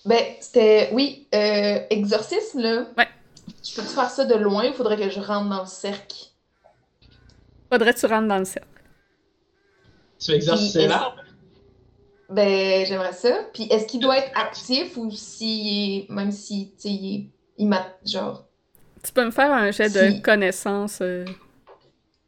[0.05, 0.89] Ben, c'était.
[0.93, 2.85] Oui, euh, exorcisme, là.
[2.97, 3.07] Ouais.
[3.63, 6.15] Je peux-tu faire ça de loin ou faudrait que je rentre dans le cercle?
[7.71, 8.67] Faudrait que tu rentres dans le cercle.
[10.19, 11.21] Tu veux exorciser Puis, l'arbre?
[12.29, 13.35] Ben, j'aimerais ça.
[13.53, 16.05] Puis est-ce qu'il doit être actif ou si.
[16.09, 17.85] Même si, tu sais, il, est- il m'a.
[18.05, 18.45] Genre.
[19.05, 21.25] Tu peux me faire un jet de connaissance euh,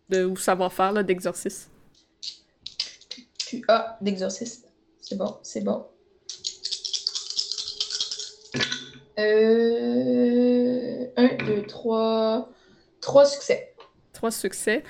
[0.09, 1.71] de ou savoir-faire d'exorcisme.
[3.49, 4.67] QA d'exorcisme.
[5.01, 5.85] C'est bon, c'est bon.
[9.17, 11.07] Euh.
[11.17, 12.49] 1, 2, 3.
[13.01, 13.73] 3 succès.
[14.13, 14.83] Trois succès.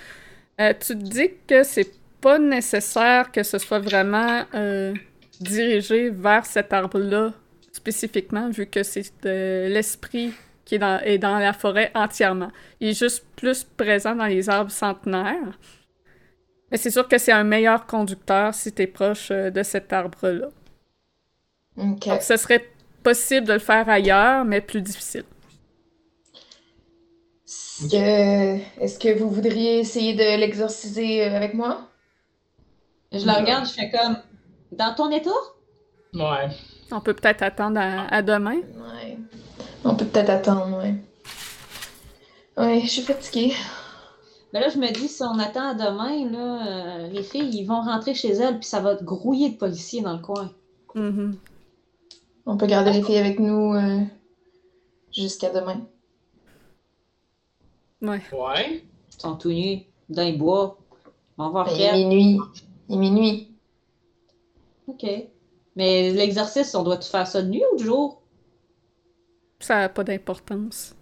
[0.59, 4.93] Euh, tu te dis que c'est pas nécessaire que ce soit vraiment euh,
[5.39, 7.33] dirigé vers cet arbre-là
[7.71, 10.33] spécifiquement, vu que c'est l'esprit
[10.67, 12.51] qui est dans, est dans la forêt entièrement.
[12.81, 15.57] Il est juste plus présent dans les arbres centenaires.
[16.69, 19.93] Mais c'est sûr que c'est un meilleur conducteur si tu es proche euh, de cet
[19.93, 20.49] arbre-là.
[21.77, 22.07] Ok.
[22.07, 22.65] Donc, ce serait
[23.01, 25.23] possible de le faire ailleurs, mais plus difficile.
[27.45, 31.87] Est-ce que, est-ce que vous voudriez essayer de l'exorciser euh, avec moi?
[33.13, 34.17] Je la regarde, je fais comme.
[34.73, 35.29] Dans ton état?
[36.13, 36.49] Ouais.
[36.91, 38.57] On peut peut-être attendre à, à demain.
[38.57, 39.17] Ouais.
[39.87, 40.95] On peut peut-être attendre, ouais.
[42.57, 43.53] Ouais, je suis fatiguée.
[44.51, 47.65] Mais là, je me dis, si on attend à demain, là, euh, les filles, ils
[47.65, 50.51] vont rentrer chez elles, puis ça va te grouiller de policiers dans le coin.
[50.93, 51.37] Mhm.
[52.45, 54.01] On peut garder les filles avec nous euh,
[55.11, 55.81] jusqu'à demain.
[58.01, 58.21] Ouais.
[58.33, 58.83] Ouais.
[59.13, 60.77] Ils sont tout nus, dans les bois.
[61.37, 62.39] On va voir Ben, il est minuit.
[62.89, 63.51] Il est minuit.
[64.87, 65.05] OK.
[65.75, 68.21] Mais l'exercice, on doit tout faire ça de nuit ou de jour?
[69.59, 70.95] Ça n'a pas d'importance.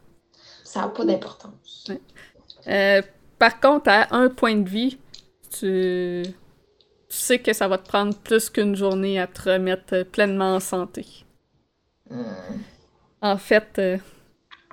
[0.64, 1.92] Ça n'a pas d'importance.
[2.68, 3.02] Euh,
[3.38, 4.98] par contre, à un point de vie,
[5.52, 6.24] tu...
[7.10, 10.56] tu sais que ça va te prendre plus qu'une journée à te remettre euh, pleinement
[10.56, 11.06] en santé.
[12.10, 12.24] Hmm.
[13.22, 13.98] En fait, euh,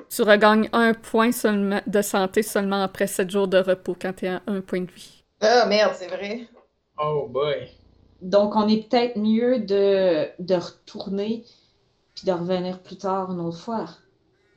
[0.09, 4.26] tu regagnes un point seulement de santé seulement après sept jours de repos quand tu
[4.26, 5.24] es à un point de vie.
[5.40, 6.46] Ah merde, c'est vrai.
[6.98, 7.68] Oh boy.
[8.20, 11.44] Donc, on est peut-être mieux de, de retourner
[12.14, 13.86] puis de revenir plus tard une autre fois.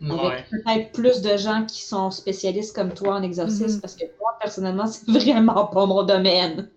[0.01, 0.09] Ouais.
[0.09, 3.81] Avec peut-être plus de gens qui sont spécialistes comme toi en exercice, Mhm.
[3.81, 6.69] parce que moi, personnellement, c'est vraiment pas mon domaine.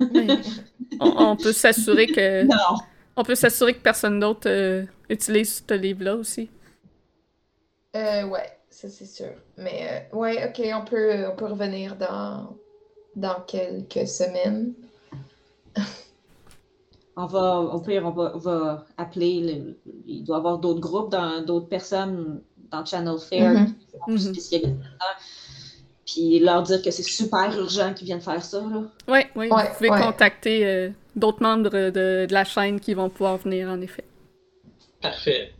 [1.00, 2.76] On peut s'assurer que Non.
[3.16, 6.50] on peut s'assurer que personne d'autre euh, utilise ce livre-là aussi.
[7.96, 9.32] Euh, ouais, ça c'est sûr.
[9.56, 12.56] Mais euh, ouais, ok, on peut, on peut revenir dans,
[13.16, 14.74] dans quelques semaines.
[17.18, 20.80] On va, au pire, on va, on va appeler, le- il doit y avoir d'autres
[20.80, 21.14] groupes,
[21.46, 23.74] d'autres personnes dans Channel Fair Mhm.
[23.74, 24.34] qui sont plus Mhm.
[24.34, 25.16] spécialisées là-dedans.
[26.04, 28.60] Puis leur dire que c'est super urgent qu'ils viennent faire ça.
[28.60, 28.82] Là.
[29.08, 30.00] Oui, oui, Ouais, vous pouvez ouais.
[30.02, 31.90] contacter euh, d'autres membres de,
[32.26, 34.04] de la chaîne qui vont pouvoir venir, en effet.
[35.00, 35.52] Parfait.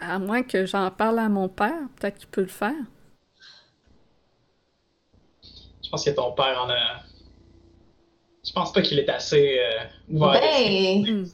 [0.00, 2.74] À moins que j'en parle à mon père, peut-être qu'il peut le faire.
[5.82, 7.02] Je pense que ton père en a.
[8.44, 10.40] Je pense pas qu'il est assez euh, ouvert.
[10.40, 11.26] Ben,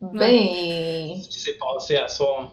[0.00, 0.16] Hmm.
[0.16, 2.52] ben, Ce qui s'est passé à soir.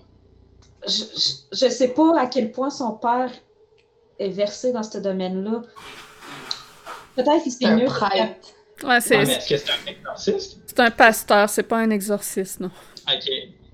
[0.87, 1.31] Je, je,
[1.65, 3.31] je sais pas à quel point son père
[4.19, 5.61] est versé dans ce domaine-là.
[7.15, 7.85] Peut-être qu'il c'est un mieux.
[7.85, 8.09] prêtre.
[8.83, 10.59] Ouais, Ouais, c'est est-ce que c'est un exorciste?
[10.65, 12.71] c'est un pasteur, c'est pas un exorciste, non.
[13.07, 13.29] Ok.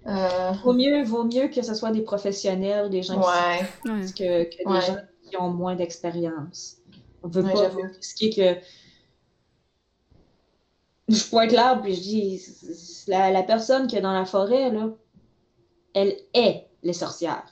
[0.07, 4.05] Euh, Vaut mieux, vaut mieux que ce soit des professionnels, des gens qui ouais.
[4.17, 4.81] Que, que des Ouais.
[4.81, 4.97] gens
[5.29, 6.77] qui ont moins d'expérience.
[7.23, 7.81] On veut Ouais, pas j'avoue.
[7.97, 8.57] risquer que.
[11.11, 12.41] Je pointe l'arbre puis je dis
[13.07, 14.89] la, la personne qui est dans la forêt, là,
[15.93, 17.45] elle est les sorcières.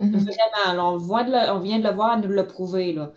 [0.00, 0.10] Mhm.
[0.18, 3.12] Vraiment, là, on, voit de le- on vient de le voir, nous le prouver, là.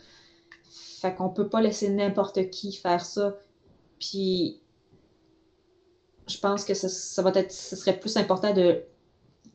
[1.02, 3.38] Fait qu'on peut pas laisser n'importe qui faire ça.
[4.00, 4.62] Puis,
[6.28, 8.82] je pense que ça, ça va être, ce serait plus important de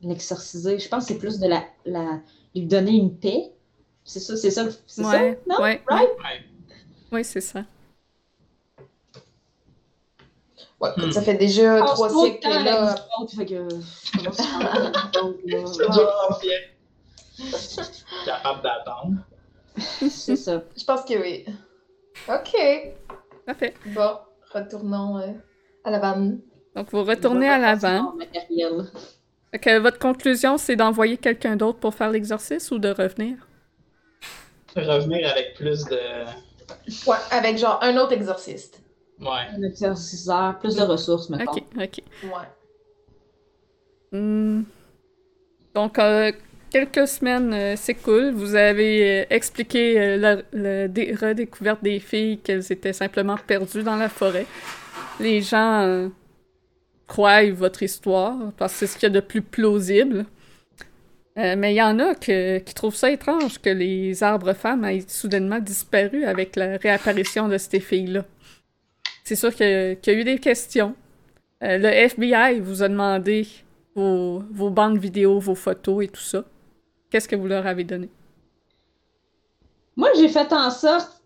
[0.01, 0.79] l'exorciser.
[0.79, 2.21] Je pense que c'est plus de la, la,
[2.55, 3.51] lui donner une paix.
[4.03, 5.61] C'est ça, c'est ça, c'est Ouais, ça, non?
[5.63, 6.09] ouais, Right?
[6.17, 6.45] Ouais.
[7.11, 7.63] Oui, c'est ça.
[10.81, 11.11] Ouais, Hmm.
[11.11, 12.95] ça fait déjà trois siècles tant avec là.
[13.37, 13.67] fait que.
[18.25, 19.17] Capable d'attendre.
[20.09, 20.63] C'est ça.
[20.77, 21.45] Je pense que oui.
[22.27, 22.55] Ok.
[23.45, 23.73] Parfait.
[23.87, 24.17] Bon,
[24.53, 25.31] retournons euh,
[25.83, 26.39] à la vanne.
[26.75, 28.13] Donc, vous retournez à l'avant.
[29.61, 33.35] Que votre conclusion, c'est d'envoyer quelqu'un d'autre pour faire l'exorcisme ou de revenir?
[34.75, 35.99] Revenir avec plus de.
[37.05, 38.80] Ouais, avec genre un autre exorciste.
[39.21, 39.47] Ouais.
[39.55, 41.51] Un exerciceur, plus de ressources, maintenant.
[41.51, 42.01] Ok, ok.
[42.23, 42.47] Ouais.
[44.19, 44.63] Hmm.
[45.75, 46.31] Donc, euh,
[46.69, 48.31] quelques semaines euh, s'écoulent.
[48.33, 53.83] Vous avez euh, expliqué euh, la, la dé- redécouverte des filles qu'elles étaient simplement perdues
[53.83, 54.45] dans la forêt.
[55.19, 56.09] Les gens euh,
[57.07, 60.25] croient votre histoire, parce que c'est ce qu'il y a de plus plausible.
[61.37, 64.83] Euh, mais il y en a que- qui trouvent ça étrange que les arbres femmes
[64.83, 68.25] aient soudainement disparu avec la réapparition de ces filles-là.
[69.31, 70.93] C'est sûr qu'il y a eu des questions.
[71.63, 73.47] Euh, le FBI vous a demandé
[73.95, 76.43] vos, vos bandes vidéo, vos photos et tout ça.
[77.09, 78.09] Qu'est-ce que vous leur avez donné?
[79.95, 81.23] Moi, j'ai fait en sorte,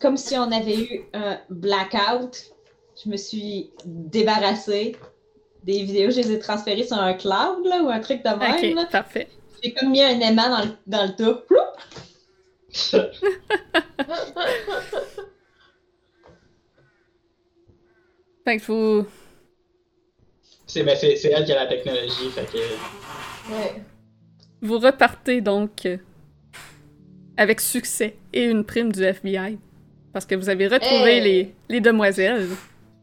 [0.00, 2.52] comme si on avait eu un blackout.
[3.04, 4.96] Je me suis débarrassée
[5.62, 8.74] des vidéos, je les ai transférées sur un cloud là, ou un truc de même.
[8.74, 8.82] là.
[8.82, 9.28] Ok, parfait.
[9.62, 11.44] J'ai comme mis un aimant dans le, dans le tas.
[18.44, 19.06] Fait que vous,
[20.66, 22.58] C'est ben, c'est- c'est elle qui a la technologie, fait que.
[23.52, 23.82] Ouais.
[24.62, 25.96] vous repartez donc euh,
[27.36, 29.58] avec succès et une prime du FBI.
[30.12, 31.22] Parce que vous avez retrouvé Hey!
[31.24, 32.48] les, les demoiselles.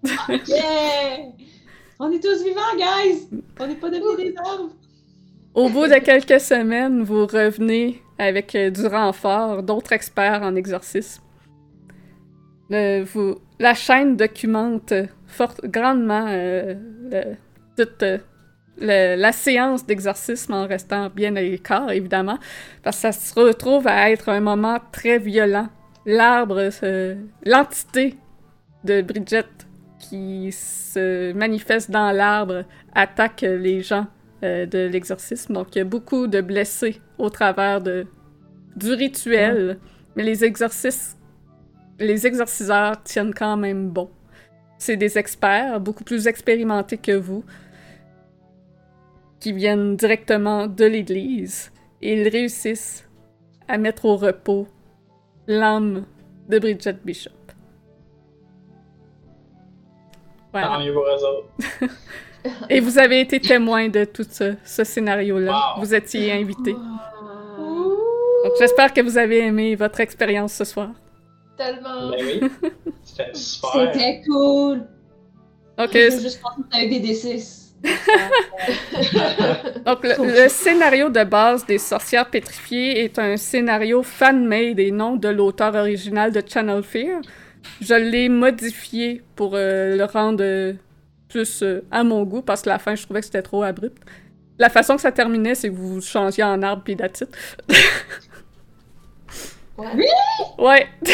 [0.48, 1.26] Yeah!
[2.00, 3.28] On est tous vivants, guys!
[3.60, 4.70] On n'est pas devenus des arbres!
[5.54, 11.22] Au bout de quelques semaines, vous revenez avec euh, du renfort, d'autres experts en exorcisme.
[12.72, 14.94] Euh, vous, la chaîne documente
[15.30, 16.76] euh, fort, grandement euh,
[17.12, 17.36] le-
[17.78, 18.18] toute euh,
[18.80, 22.38] le- la séance d'exorcisme en restant bien à l'écart, évidemment,
[22.84, 25.70] parce que ça se retrouve à être un moment très violent.
[26.06, 27.16] L'arbre, euh,
[27.46, 28.16] l'entité
[28.84, 29.46] de Bridget
[30.00, 32.64] qui se manifeste dans l'arbre
[32.96, 34.08] attaque les gens
[34.44, 35.54] euh, de l'exorcisme.
[35.54, 38.08] Donc, il y a beaucoup de blessés au travers de,
[38.78, 39.78] du rituel,
[40.16, 41.18] mais les exorcistes,
[42.00, 44.10] les exorciseurs tiennent quand même bon.
[44.80, 47.44] C'est des experts, beaucoup plus expérimentés que vous,
[49.40, 53.08] qui viennent directement de l'Église, et ils réussissent
[53.68, 54.68] à mettre au repos
[55.48, 56.06] l'âme
[56.48, 57.32] de Bridget Bishop.
[60.52, 60.80] Voilà.
[62.70, 65.76] Et vous avez été témoin de tout ce, ce scénario-là.
[65.76, 65.82] Wow.
[65.82, 66.74] Vous étiez invité.
[68.44, 70.90] Donc j'espère que vous avez aimé votre expérience ce soir.
[71.60, 72.10] Tellement.
[72.12, 72.50] Ben oui.
[73.04, 73.92] C'était super.
[73.94, 74.88] C'était cool!
[75.92, 77.60] J'ai euh, juste pensé que c'était un BD6.
[79.86, 85.16] donc le, le scénario de base des sorcières pétrifiées est un scénario fan-made et non
[85.16, 87.22] de l'auteur original de Channel Fear.
[87.82, 90.74] Je l'ai modifié pour euh, le rendre euh,
[91.28, 94.02] plus euh, à mon goût parce que la fin, je trouvais que c'était trop abrupt.
[94.58, 97.24] La façon que ça terminait, c'est que vous changiez en arbre puis that's
[99.84, 100.00] it.
[100.58, 100.66] Ouais.
[100.66, 100.88] Ouais.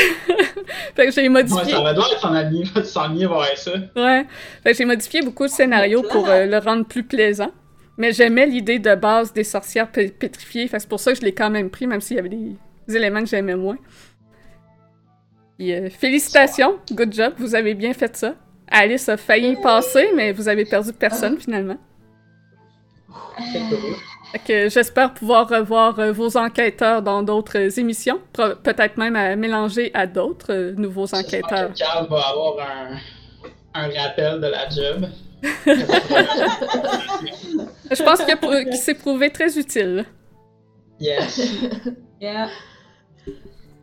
[0.96, 1.72] fait que j'ai Ouais, modifié.
[1.74, 3.72] ça va doit être s'enligner s'enligner vers ça.
[3.96, 4.26] Ouais.
[4.64, 7.52] Fait que j'ai modifié beaucoup de scénarios pour euh, le rendre plus plaisant.
[7.98, 10.68] Mais j'aimais l'idée de base des sorcières pé- pétrifiées.
[10.68, 12.30] Fait que c'est pour ça que je l'ai quand même pris, même s'il y avait
[12.30, 12.56] des,
[12.88, 13.78] des éléments que j'aimais moins.
[15.58, 18.36] Puis, euh, félicitations, good job, vous avez bien fait ça.
[18.70, 21.78] Alice a failli passer, mais vous avez perdu personne finalement.
[24.48, 28.20] J'espère pouvoir revoir euh, vos enquêteurs dans d'autres émissions.
[28.34, 31.72] Peut-être même à mélanger à d'autres euh, nouveaux enquêteurs.
[31.74, 32.98] que Carl va avoir un,
[33.82, 35.08] un rappel de la job.
[37.92, 38.36] Je pense qu'il
[38.66, 40.06] qu'il s'est prouvé très utile.
[41.00, 41.40] yes.
[42.22, 42.48] Yeah.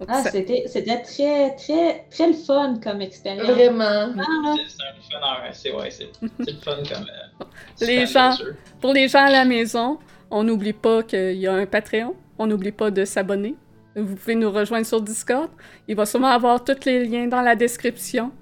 [0.00, 3.46] Donc, Ah, ça- c'était c'était très, très, très le fun comme expérience.
[3.46, 4.08] Vraiment.
[4.18, 4.54] Ah.
[4.66, 5.90] C'est un fun, ouais, c'est ouais,
[6.38, 7.04] le fun comme.
[7.04, 7.44] euh,
[7.86, 8.36] Les gens-.
[8.80, 9.98] Pour les gens à la maison,
[10.32, 12.16] on n'oublie pas qu'il y a un Patreon.
[12.38, 13.54] On n'oublie pas de s'abonner.
[13.94, 15.50] Vous pouvez nous rejoindre sur Discord.
[15.86, 18.32] Il va sûrement avoir tous les liens dans la description.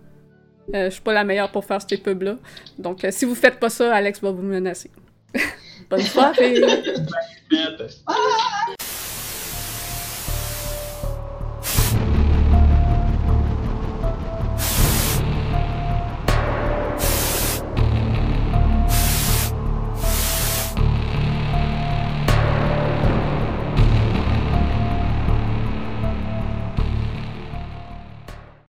[0.72, 2.36] Euh, je suis pas la meilleure pour faire ces pubs-là.
[2.78, 4.90] Donc, euh, si vous faites pas ça, Alex va vous menacer.
[5.90, 6.62] Bonne soirée!